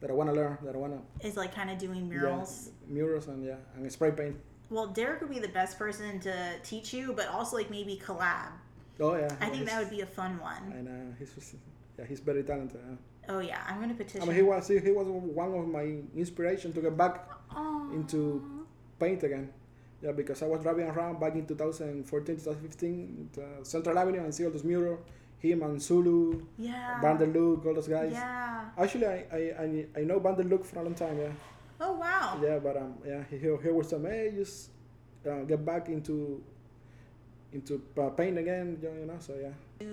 that 0.00 0.10
I 0.10 0.12
wanna 0.14 0.32
learn. 0.32 0.58
That 0.64 0.74
I 0.74 0.78
wanna 0.78 1.00
Is 1.20 1.36
like 1.36 1.54
kind 1.54 1.70
of 1.70 1.78
doing 1.78 2.06
yeah, 2.06 2.18
murals. 2.20 2.70
murals 2.88 3.28
and 3.28 3.44
yeah, 3.44 3.56
and 3.76 3.90
spray 3.92 4.10
paint. 4.10 4.36
Well, 4.70 4.86
Derek 4.86 5.20
would 5.20 5.30
be 5.30 5.40
the 5.40 5.48
best 5.48 5.78
person 5.78 6.20
to 6.20 6.34
teach 6.62 6.94
you, 6.94 7.12
but 7.12 7.26
also 7.28 7.56
like 7.56 7.70
maybe 7.70 8.00
collab. 8.04 8.52
Oh 9.00 9.14
yeah, 9.16 9.34
I 9.40 9.48
think 9.48 9.66
that 9.66 9.78
would 9.80 9.90
be 9.90 10.00
a 10.02 10.06
fun 10.06 10.38
one. 10.40 10.72
And 10.72 10.88
uh, 10.88 11.14
he's 11.18 11.54
yeah, 11.98 12.04
he's 12.06 12.20
very 12.20 12.42
talented. 12.42 12.80
Yeah. 12.88 12.96
Oh 13.34 13.40
yeah, 13.40 13.60
I'm 13.68 13.80
gonna 13.80 13.94
petition. 13.94 14.22
I 14.22 14.26
mean, 14.26 14.36
he 14.36 14.42
was 14.42 14.68
he, 14.68 14.78
he 14.78 14.90
was 14.92 15.06
one 15.06 15.52
of 15.54 15.68
my 15.68 15.98
inspiration 16.16 16.72
to 16.72 16.80
get 16.80 16.96
back 16.96 17.28
Aw. 17.50 17.92
into 17.92 18.64
paint 18.98 19.22
again. 19.22 19.52
Yeah, 20.02 20.12
because 20.12 20.42
I 20.42 20.46
was 20.46 20.62
driving 20.62 20.86
around 20.88 21.20
back 21.20 21.34
in 21.34 21.44
2014, 21.46 22.36
2015, 22.36 23.30
to 23.34 23.64
Central 23.64 23.98
Avenue 23.98 24.20
and 24.24 24.34
see 24.34 24.46
all 24.46 24.50
those 24.50 24.64
murals. 24.64 25.00
Him 25.40 25.62
and 25.62 25.80
Zulu, 25.80 26.42
Yeah. 26.58 27.00
Vanderlook, 27.02 27.64
all 27.64 27.74
those 27.74 27.88
guys. 27.88 28.12
Yeah. 28.12 28.64
Actually, 28.76 29.06
I, 29.06 29.24
I, 29.32 29.86
I, 29.96 30.00
know 30.04 30.20
Vanderlook 30.20 30.66
for 30.66 30.80
a 30.80 30.82
long 30.82 30.94
time, 30.94 31.18
yeah. 31.18 31.32
Oh 31.80 31.92
wow. 31.94 32.38
Yeah, 32.42 32.58
but 32.58 32.76
um, 32.76 32.94
yeah, 33.06 33.24
he, 33.30 33.38
he, 33.38 33.48
he 33.62 33.68
was 33.70 33.88
telling 33.88 34.04
me, 34.04 34.10
hey, 34.10 34.32
just 34.36 34.70
uh, 35.26 35.40
get 35.44 35.64
back 35.64 35.88
into 35.88 36.42
into 37.52 37.82
uh, 37.98 38.10
paint 38.10 38.38
again, 38.38 38.78
you 38.82 38.90
you 39.00 39.06
know, 39.06 39.16
so 39.18 39.34
yeah. 39.40 39.86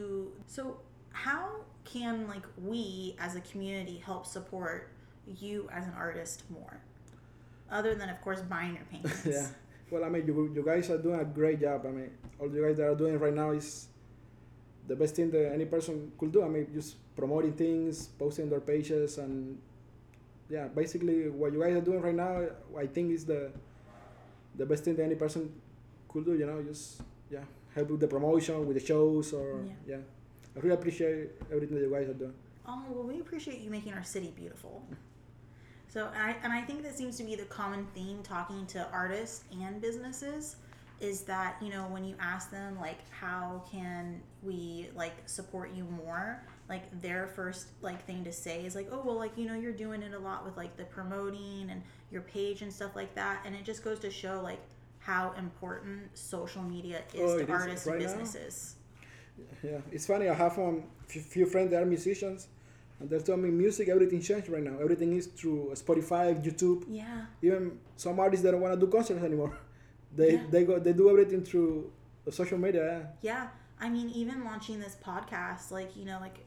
So 0.46 0.80
how 1.14 1.50
can 1.86 2.28
like 2.28 2.46
we 2.62 3.16
as 3.20 3.36
a 3.36 3.42
community 3.42 4.02
help 4.06 4.26
support 4.26 4.90
you 5.40 5.70
as 5.72 5.86
an 5.86 5.94
artist 5.98 6.44
more? 6.50 6.82
Other 7.72 7.96
than 7.96 8.10
of 8.10 8.20
course 8.22 8.42
buying 8.42 8.76
your 8.76 8.84
paintings. 8.92 9.26
yeah. 9.26 9.48
Well, 9.90 10.04
I 10.04 10.10
mean, 10.10 10.28
you, 10.28 10.52
you 10.54 10.64
guys 10.66 10.90
are 10.90 10.98
doing 10.98 11.22
a 11.22 11.24
great 11.24 11.62
job. 11.62 11.86
I 11.86 11.92
mean, 11.92 12.12
all 12.40 12.54
you 12.54 12.62
guys 12.66 12.76
that 12.76 12.88
are 12.90 12.96
doing 12.96 13.18
right 13.18 13.34
now 13.34 13.52
is 13.52 13.88
the 14.88 14.96
best 14.96 15.16
thing 15.16 15.30
that 15.32 15.54
any 15.54 15.66
person 15.66 16.12
could 16.18 16.32
do. 16.32 16.44
I 16.44 16.48
mean, 16.48 16.68
just 16.74 16.96
promoting 17.16 17.54
things, 17.54 18.08
posting 18.18 18.50
their 18.50 18.62
pages, 18.62 19.18
and 19.18 19.58
yeah, 20.50 20.68
basically 20.68 21.30
what 21.30 21.54
you 21.54 21.62
guys 21.62 21.76
are 21.76 21.82
doing 21.82 22.02
right 22.02 22.16
now, 22.16 22.46
I 22.78 22.88
think 22.88 23.12
is 23.12 23.26
the 23.26 23.52
the 24.56 24.66
best 24.66 24.84
thing 24.86 24.96
that 24.96 25.04
any 25.04 25.16
person 25.16 25.52
could 26.08 26.26
do. 26.26 26.34
You 26.36 26.46
know, 26.46 26.64
just 26.64 27.02
yeah, 27.30 27.44
help 27.76 27.90
with 27.92 28.00
the 28.00 28.08
promotion, 28.08 28.66
with 28.66 28.78
the 28.80 28.86
shows, 28.86 29.34
or 29.34 29.62
Yeah. 29.66 29.96
yeah. 29.96 30.04
I 30.56 30.60
really 30.60 30.76
appreciate 30.76 31.30
everything 31.52 31.76
that 31.78 31.84
you 31.84 31.92
guys 31.92 32.10
are 32.10 32.14
doing. 32.14 32.34
Oh 32.66 32.84
well, 32.90 33.04
we 33.04 33.20
appreciate 33.20 33.60
you 33.60 33.70
making 33.70 33.94
our 33.94 34.04
city 34.04 34.34
beautiful. 34.36 34.82
So 35.88 36.10
I 36.16 36.36
and 36.44 36.52
I 36.52 36.62
think 36.62 36.84
that 36.84 36.98
seems 36.98 37.18
to 37.18 37.24
be 37.24 37.36
the 37.36 37.46
common 37.46 37.88
theme 37.94 38.24
talking 38.24 38.66
to 38.68 38.88
artists 38.92 39.44
and 39.52 39.82
businesses 39.82 40.56
is 41.00 41.22
that 41.22 41.56
you 41.62 41.70
know 41.70 41.84
when 41.90 42.04
you 42.04 42.16
ask 42.20 42.50
them 42.52 42.78
like 42.80 42.98
how 43.12 43.64
can 43.72 44.22
we 44.42 44.90
like 44.96 45.14
support 45.26 45.72
you 45.76 45.84
more 45.84 46.44
like 46.70 46.84
their 47.02 47.28
first 47.28 47.68
like 47.82 48.04
thing 48.06 48.24
to 48.24 48.32
say 48.32 48.66
is 48.66 48.76
like 48.76 48.88
oh 48.92 49.02
well 49.06 49.16
like 49.16 49.38
you 49.38 49.46
know 49.46 49.54
you're 49.54 49.72
doing 49.72 50.02
it 50.02 50.14
a 50.14 50.20
lot 50.20 50.44
with 50.46 50.58
like 50.58 50.76
the 50.76 50.84
promoting 50.86 51.68
and 51.70 51.82
your 52.12 52.22
page 52.24 52.62
and 52.64 52.74
stuff 52.74 52.96
like 52.96 53.14
that 53.16 53.42
and 53.46 53.56
it 53.56 53.64
just 53.64 53.84
goes 53.84 54.00
to 54.00 54.10
show 54.10 54.42
like 54.42 54.60
how 55.00 55.34
important 55.38 56.02
social 56.18 56.64
media 56.64 57.02
is 57.14 57.22
Oh, 57.32 57.38
to 57.38 57.44
it 57.44 57.50
is 57.50 57.50
artists 57.50 57.86
right 57.88 57.96
and 57.98 58.06
now. 58.06 58.12
businesses 58.12 58.76
Yeah, 59.64 59.80
it's 59.92 60.06
funny. 60.08 60.28
I 60.30 60.34
have 60.34 60.58
um, 60.58 60.84
f- 61.10 61.22
few 61.24 61.46
friends 61.46 61.72
that 61.72 61.84
are 61.84 61.86
musicians, 61.86 62.48
and 63.00 63.10
they 63.10 63.20
tell 63.20 63.38
me 63.38 63.50
music, 63.52 63.88
everything 63.90 64.22
changed 64.22 64.50
right 64.50 64.64
now. 64.64 64.78
Everything 64.82 65.16
is 65.16 65.28
through 65.28 65.72
Spotify, 65.76 66.34
YouTube. 66.44 66.86
yeah 66.90 67.26
Even 67.42 67.78
some 67.96 68.20
artists 68.20 68.44
that 68.44 68.52
don't 68.52 68.62
want 68.62 68.74
to 68.74 68.80
do 68.84 68.92
concerts 68.92 69.24
anymore. 69.24 69.56
They 70.18 70.34
Yeah. 70.36 70.44
they 70.54 70.64
go 70.66 70.80
they 70.80 70.94
do 70.94 71.10
everything 71.14 71.44
through 71.50 71.92
social 72.32 72.58
media. 72.58 72.84
yeah. 72.86 73.06
Yeah, 73.30 73.48
I 73.80 73.88
mean, 73.96 74.10
even 74.10 74.44
launching 74.50 74.80
this 74.86 74.96
podcast, 75.10 75.72
like 75.72 75.96
you 76.00 76.06
know, 76.10 76.20
like 76.20 76.38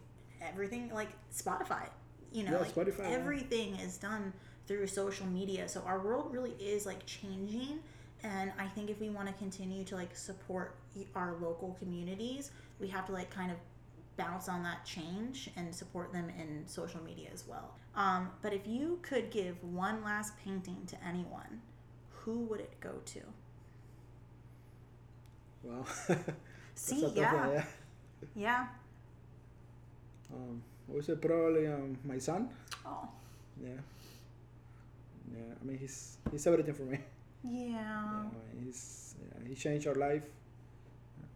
everything, 0.51 0.91
like 1.03 1.11
Spotify, 1.43 1.85
you 2.33 2.43
know, 2.45 2.53
Yeah, 2.53 2.59
like 2.65 2.75
Spotify, 2.75 3.05
yeah. 3.09 3.19
everything 3.21 3.77
is 3.87 3.97
done 3.99 4.33
through 4.67 4.87
social 4.87 5.27
media. 5.27 5.69
So 5.69 5.81
our 5.91 6.01
world 6.01 6.27
really 6.37 6.55
is 6.75 6.87
like 6.87 7.03
changing, 7.07 7.79
and 8.23 8.53
I 8.59 8.67
think 8.75 8.91
if 8.91 8.99
we 9.01 9.09
want 9.11 9.29
to 9.29 9.35
continue 9.35 9.85
to 9.85 9.95
like 10.03 10.15
support 10.17 10.69
our 11.15 11.31
local 11.41 11.77
communities, 11.81 12.51
we 12.81 12.89
have 12.89 13.07
to 13.07 13.13
like 13.13 13.31
kind 13.31 13.51
of 13.51 13.59
bounce 14.17 14.49
on 14.49 14.63
that 14.65 14.85
change 14.85 15.51
and 15.57 15.75
support 15.75 16.13
them 16.13 16.29
in 16.43 16.67
social 16.67 17.03
media 17.03 17.29
as 17.33 17.47
well. 17.47 17.69
Um, 17.95 18.31
but 18.43 18.53
if 18.53 18.67
you 18.67 18.99
could 19.03 19.31
give 19.31 19.55
one 19.65 20.03
last 20.05 20.37
painting 20.45 20.81
to 20.89 20.97
anyone, 21.05 21.63
who 22.11 22.41
would 22.49 22.61
it 22.61 22.75
go 22.81 22.95
to? 23.15 23.21
Well, 25.62 25.87
See, 26.75 27.07
yeah. 27.14 27.51
yeah. 27.53 27.64
Yeah. 28.35 28.66
Um, 30.33 30.62
I 30.88 30.94
would 30.94 31.05
say 31.05 31.14
probably 31.16 31.66
um, 31.66 31.99
my 32.05 32.18
son. 32.18 32.49
Oh. 32.87 33.09
Yeah. 33.62 33.70
Yeah. 35.35 35.55
I 35.61 35.64
mean, 35.64 35.79
he's 35.79 36.18
he's 36.31 36.46
everything 36.46 36.75
for 36.75 36.83
me. 36.85 36.99
Yeah. 37.44 37.61
Yeah, 37.70 37.79
I 37.79 38.55
mean, 38.55 38.66
he's 38.66 39.14
yeah, 39.23 39.49
he 39.49 39.55
changed 39.55 39.87
our 39.87 39.94
life. 39.94 40.25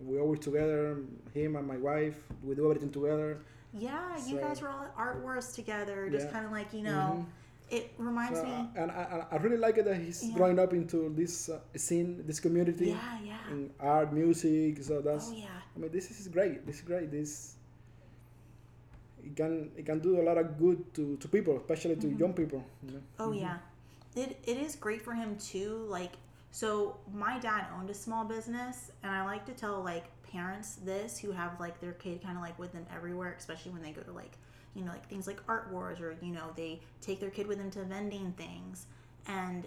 We 0.00 0.18
always 0.18 0.40
together. 0.40 0.98
Him 1.32 1.56
and 1.56 1.66
my 1.66 1.76
wife. 1.76 2.18
We 2.42 2.54
do 2.54 2.66
everything 2.66 2.90
together. 2.90 3.38
Yeah, 3.72 4.16
you 4.26 4.38
guys 4.38 4.60
were 4.62 4.68
all 4.68 4.84
at 4.84 4.92
Art 4.96 5.20
Wars 5.22 5.52
together, 5.52 6.08
just 6.08 6.26
Yeah. 6.26 6.32
kind 6.32 6.46
of 6.46 6.52
like, 6.52 6.72
you 6.72 6.82
know, 6.84 7.26
it 7.76 7.84
reminds 7.98 8.38
So, 8.40 8.46
me. 8.46 8.52
uh, 8.52 8.80
and 8.82 8.90
I, 8.90 9.26
I 9.32 9.36
really 9.44 9.56
like 9.66 9.76
it 9.78 9.84
that 9.86 9.96
he's 10.04 10.20
Yeah. 10.24 10.34
growing 10.38 10.58
up 10.64 10.72
into 10.72 10.98
this 11.20 11.48
uh, 11.48 11.58
scene, 11.76 12.22
this 12.26 12.40
community, 12.40 12.90
Yeah, 12.90 13.18
yeah. 13.30 13.52
in 13.52 13.70
art, 13.80 14.12
music. 14.12 14.82
So 14.82 15.00
that's. 15.00 15.28
Oh, 15.30 15.34
yeah. 15.46 15.58
I 15.74 15.78
mean, 15.80 15.90
this 15.90 16.10
is 16.10 16.28
great. 16.28 16.66
This 16.66 16.76
is 16.76 16.82
great. 16.92 17.10
This. 17.10 17.56
It 19.24 19.34
can 19.36 19.70
it 19.76 19.86
can 19.86 19.98
do 20.00 20.20
a 20.20 20.24
lot 20.28 20.36
of 20.36 20.58
good 20.58 20.78
to, 20.94 21.16
to 21.16 21.28
people, 21.28 21.56
especially 21.56 21.96
to 21.96 22.08
young 22.08 22.34
people. 22.34 22.62
You 22.86 22.92
know? 22.94 23.02
Oh 23.18 23.32
yeah, 23.32 23.56
it 24.14 24.36
it 24.44 24.58
is 24.58 24.76
great 24.76 25.00
for 25.02 25.14
him 25.14 25.36
too. 25.38 25.86
Like 25.88 26.12
so, 26.50 26.98
my 27.12 27.38
dad 27.38 27.66
owned 27.76 27.88
a 27.90 27.94
small 27.94 28.24
business, 28.24 28.90
and 29.02 29.10
I 29.10 29.24
like 29.24 29.44
to 29.46 29.52
tell 29.52 29.82
like 29.82 30.04
parents 30.30 30.76
this 30.84 31.18
who 31.18 31.32
have 31.32 31.58
like 31.58 31.80
their 31.80 31.92
kid 31.92 32.22
kind 32.22 32.36
of 32.36 32.42
like 32.42 32.58
with 32.58 32.72
them 32.72 32.86
everywhere, 32.94 33.34
especially 33.38 33.72
when 33.72 33.82
they 33.82 33.92
go 33.92 34.02
to 34.02 34.12
like 34.12 34.36
you 34.74 34.84
know 34.84 34.92
like 34.92 35.08
things 35.08 35.26
like 35.26 35.40
art 35.48 35.68
wars 35.70 36.00
or 36.00 36.16
you 36.20 36.32
know 36.32 36.50
they 36.56 36.80
take 37.00 37.20
their 37.20 37.30
kid 37.30 37.46
with 37.46 37.58
them 37.58 37.70
to 37.72 37.84
vending 37.84 38.32
things, 38.36 38.86
and 39.26 39.66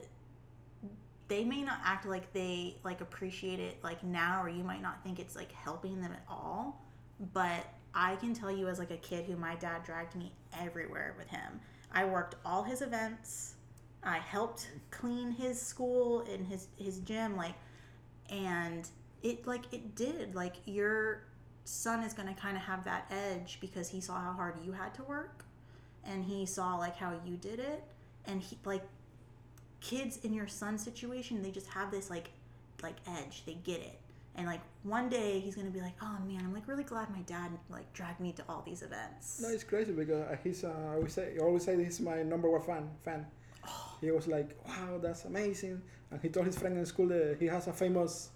they 1.28 1.44
may 1.44 1.62
not 1.62 1.80
act 1.84 2.06
like 2.06 2.32
they 2.34 2.76
like 2.84 3.02
appreciate 3.02 3.60
it 3.60 3.84
like 3.84 4.04
now, 4.04 4.42
or 4.42 4.50
you 4.50 4.64
might 4.64 4.82
not 4.82 5.04
think 5.04 5.20
it's 5.20 5.36
like 5.36 5.52
helping 5.52 6.02
them 6.02 6.12
at 6.12 6.24
all, 6.30 6.82
but 7.34 7.66
I 7.94 8.16
can 8.18 8.34
tell 8.34 8.52
you 8.52 8.68
as 8.68 8.80
like 8.80 8.92
a 8.92 8.98
kid 8.98 9.26
who 9.26 9.36
my 9.36 9.56
dad 9.56 9.84
dragged 9.84 10.16
me 10.16 10.32
everywhere 10.58 11.16
with 11.18 11.28
him. 11.28 11.60
I 11.92 12.06
worked 12.06 12.36
all 12.46 12.64
his 12.64 12.82
events. 12.82 13.56
I 14.04 14.20
helped 14.20 14.70
clean 14.92 15.32
his 15.32 15.62
school 15.62 16.22
and 16.32 16.46
his 16.46 16.68
his 16.78 17.00
gym 17.00 17.36
like 17.36 17.56
and 18.30 18.88
it 19.24 19.48
like 19.48 19.64
it 19.74 19.96
did 19.96 20.36
like 20.36 20.56
your 20.66 21.24
son 21.68 22.02
is 22.02 22.14
going 22.14 22.34
to 22.34 22.40
kind 22.40 22.56
of 22.56 22.64
have 22.64 22.86
that 22.86 23.12
edge 23.12 23.58
because 23.60 23.90
he 23.90 24.00
saw 24.00 24.20
how 24.20 24.32
hard 24.32 24.56
you 24.64 24.72
had 24.72 24.94
to 24.94 25.04
work 25.04 25.44
and 26.06 26.24
he 26.24 26.46
saw 26.46 26.76
like 26.76 26.96
how 26.96 27.14
you 27.26 27.36
did 27.36 27.60
it 27.60 27.84
and 28.26 28.42
he 28.42 28.58
like 28.64 28.84
kids 29.82 30.18
in 30.24 30.34
your 30.34 30.48
son's 30.48 30.82
situation 30.82 31.44
they 31.44 31.52
just 31.52 31.68
have 31.68 31.92
this 31.92 32.10
like 32.10 32.30
like 32.82 32.96
edge 33.20 33.44
they 33.46 33.56
get 33.66 33.82
it 33.82 34.00
and 34.36 34.48
like 34.48 34.62
one 34.84 35.10
day 35.10 35.40
he's 35.42 35.56
gonna 35.56 35.70
be 35.70 35.82
like 35.82 35.94
oh 36.02 36.18
man 36.26 36.40
i'm 36.40 36.54
like 36.54 36.68
really 36.68 36.84
glad 36.84 37.10
my 37.10 37.22
dad 37.24 37.52
like 37.70 37.92
dragged 37.92 38.22
me 38.22 38.32
to 38.32 38.44
all 38.48 38.64
these 38.66 38.82
events 38.82 39.42
No, 39.42 39.50
it's 39.50 39.64
crazy 39.66 39.92
because 39.92 40.22
uh, 40.22 40.38
he's. 40.44 40.64
Uh, 40.64 40.74
I 40.92 40.96
always 40.96 41.14
say, 41.14 41.36
I 41.36 41.44
always 41.44 41.66
say 41.66 41.84
he's 41.84 42.00
my 42.00 42.24
number 42.24 42.50
one 42.50 42.62
fan. 42.62 42.90
Fan. 43.04 43.26
He 44.00 44.10
was 44.12 44.28
like, 44.28 44.56
"Wow, 44.66 45.00
that's 45.02 45.26
amazing!" 45.26 45.82
And 46.12 46.22
he 46.22 46.30
told 46.30 46.46
his 46.46 46.58
friend 46.58 46.78
in 46.78 46.86
school 46.86 47.08
that 47.08 47.38
he 47.40 47.48
has 47.48 47.68
a 47.68 47.74
famous, 47.74 48.30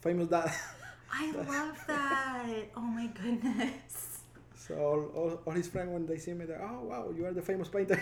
famous 0.00 0.28
dad. 0.28 0.52
i 1.12 1.30
love 1.32 1.78
that 1.86 2.46
oh 2.76 2.80
my 2.80 3.06
goodness 3.08 4.18
so 4.56 4.74
all, 4.76 5.00
all, 5.20 5.40
all 5.46 5.52
his 5.52 5.66
friends 5.68 5.90
when 5.90 6.06
they 6.06 6.18
see 6.18 6.32
me, 6.34 6.44
they're, 6.44 6.62
"Oh 6.62 6.84
wow, 6.84 7.10
you 7.16 7.24
are 7.26 7.32
the 7.32 7.40
famous 7.42 7.68
painter." 7.68 8.00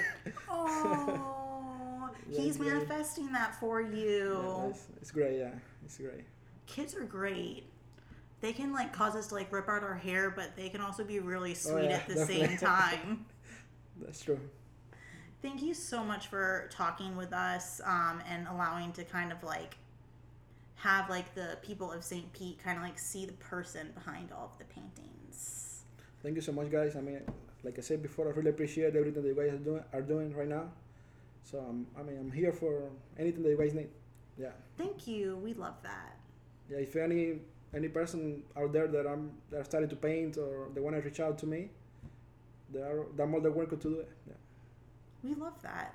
oh 0.51 2.11
he's 2.31 2.59
manifesting 2.59 3.33
that 3.33 3.55
for 3.55 3.81
you 3.81 4.38
Yeah, 4.42 4.68
it's, 4.71 4.87
it's 5.01 5.11
great. 5.12 5.38
Yeah, 5.38 5.51
it's 5.85 5.99
great. 5.99 6.25
kids 6.66 6.94
are 6.94 7.05
great 7.05 7.64
they 8.40 8.53
can 8.53 8.73
like 8.73 8.92
cause 8.92 9.14
us 9.16 9.29
to 9.29 9.35
like 9.35 9.51
rip 9.53 9.68
out 9.68 9.83
our 9.83 9.94
hair 9.94 10.31
but 10.31 10.57
they 10.57 10.68
can 10.68 10.81
also 10.81 11.05
be 11.05 11.21
really 11.21 11.55
sweet 11.55 11.75
Oh, 11.75 11.88
yeah, 11.88 11.97
at 11.97 12.09
the 12.09 12.16
definitely. 12.16 12.47
same 12.49 12.57
time 12.68 13.27
That's 14.01 14.21
true. 14.21 14.38
Thank 15.42 15.62
you 15.62 15.73
so 15.75 16.03
much 16.03 16.27
for 16.27 16.68
talking 16.73 17.16
with 17.16 17.33
us 17.33 17.81
um, 17.85 18.21
and 18.29 18.47
allowing 18.49 18.92
to 18.92 19.05
kind 19.05 19.31
of 19.31 19.42
like 19.44 19.77
have 20.78 21.10
like 21.10 21.34
the 21.34 21.58
people 21.62 21.92
of 21.92 22.04
St. 22.04 22.32
Pete 22.32 22.58
kind 22.62 22.76
of 22.78 22.84
like 22.84 22.98
see 22.98 23.26
the 23.26 23.32
person 23.34 23.90
behind 23.94 24.30
all 24.32 24.52
of 24.52 24.58
the 24.58 24.64
paintings. 24.72 25.82
Thank 26.22 26.36
you 26.36 26.42
so 26.42 26.52
much, 26.52 26.70
guys. 26.70 26.96
I 26.96 27.00
mean, 27.00 27.20
like 27.64 27.78
I 27.78 27.80
said 27.82 28.02
before, 28.02 28.26
I 28.28 28.30
really 28.30 28.50
appreciate 28.50 28.94
everything 28.96 29.22
that 29.22 29.28
you 29.28 29.34
guys 29.34 29.52
are 29.52 29.58
doing 29.58 29.84
are 29.92 30.02
doing 30.02 30.34
right 30.34 30.48
now. 30.48 30.70
So 31.44 31.58
um, 31.60 31.86
I 31.98 32.02
mean, 32.02 32.16
I'm 32.18 32.30
here 32.32 32.52
for 32.52 32.90
anything 33.18 33.42
that 33.42 33.50
you 33.50 33.58
guys 33.58 33.74
need. 33.74 33.88
Yeah. 34.38 34.50
Thank 34.76 35.06
you. 35.08 35.36
We 35.42 35.54
love 35.54 35.74
that. 35.82 36.16
yeah, 36.70 36.78
if 36.78 36.94
any 36.96 37.40
any 37.74 37.88
person 37.88 38.42
out 38.56 38.72
there 38.72 38.86
that 38.86 39.06
I'm 39.06 39.32
that 39.50 39.60
are 39.60 39.64
starting 39.64 39.88
to 39.90 39.96
paint 39.96 40.36
or 40.36 40.68
they 40.74 40.80
want 40.80 40.96
to 40.96 41.02
reach 41.02 41.20
out 41.20 41.38
to 41.38 41.46
me, 41.46 41.70
they 42.72 42.80
are 42.80 43.06
they're 43.16 43.26
more 43.26 43.40
than 43.40 43.54
welcome 43.54 43.78
to 43.78 43.88
do 43.88 44.00
it. 44.00 44.10
Yeah. 44.28 44.34
We 45.24 45.34
love 45.34 45.60
that. 45.62 45.94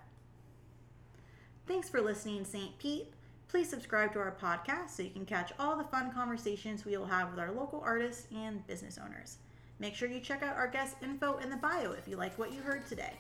Thanks 1.68 1.90
for 1.90 2.02
listening, 2.02 2.44
St. 2.44 2.78
Pete. 2.78 3.08
Please 3.54 3.70
subscribe 3.70 4.12
to 4.14 4.18
our 4.18 4.36
podcast 4.42 4.90
so 4.90 5.04
you 5.04 5.12
can 5.12 5.28
catch 5.28 5.54
all 5.60 5.78
the 5.78 5.84
fun 5.84 6.12
conversations 6.12 6.86
we 6.86 6.98
will 6.98 7.06
have 7.06 7.30
with 7.30 7.40
our 7.40 7.52
local 7.52 7.84
artists 7.86 8.26
and 8.36 8.66
business 8.66 8.98
owners. 8.98 9.38
Make 9.78 9.94
sure 9.94 10.10
you 10.10 10.20
check 10.20 10.42
out 10.42 10.56
our 10.56 10.68
guest 10.68 10.96
info 11.04 11.38
in 11.38 11.52
the 11.52 11.58
bio 11.58 11.92
if 11.92 12.08
you 12.08 12.18
like 12.18 12.36
what 12.40 12.52
you 12.52 12.62
heard 12.62 12.88
today. 12.88 13.14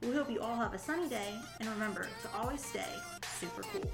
We 0.00 0.12
hope 0.12 0.30
you 0.30 0.40
all 0.40 0.56
have 0.56 0.72
a 0.72 0.78
sunny 0.78 1.06
day, 1.10 1.34
and 1.60 1.68
remember 1.68 2.08
to 2.22 2.28
always 2.34 2.64
stay 2.64 2.80
super 3.38 3.60
cool. 3.60 3.84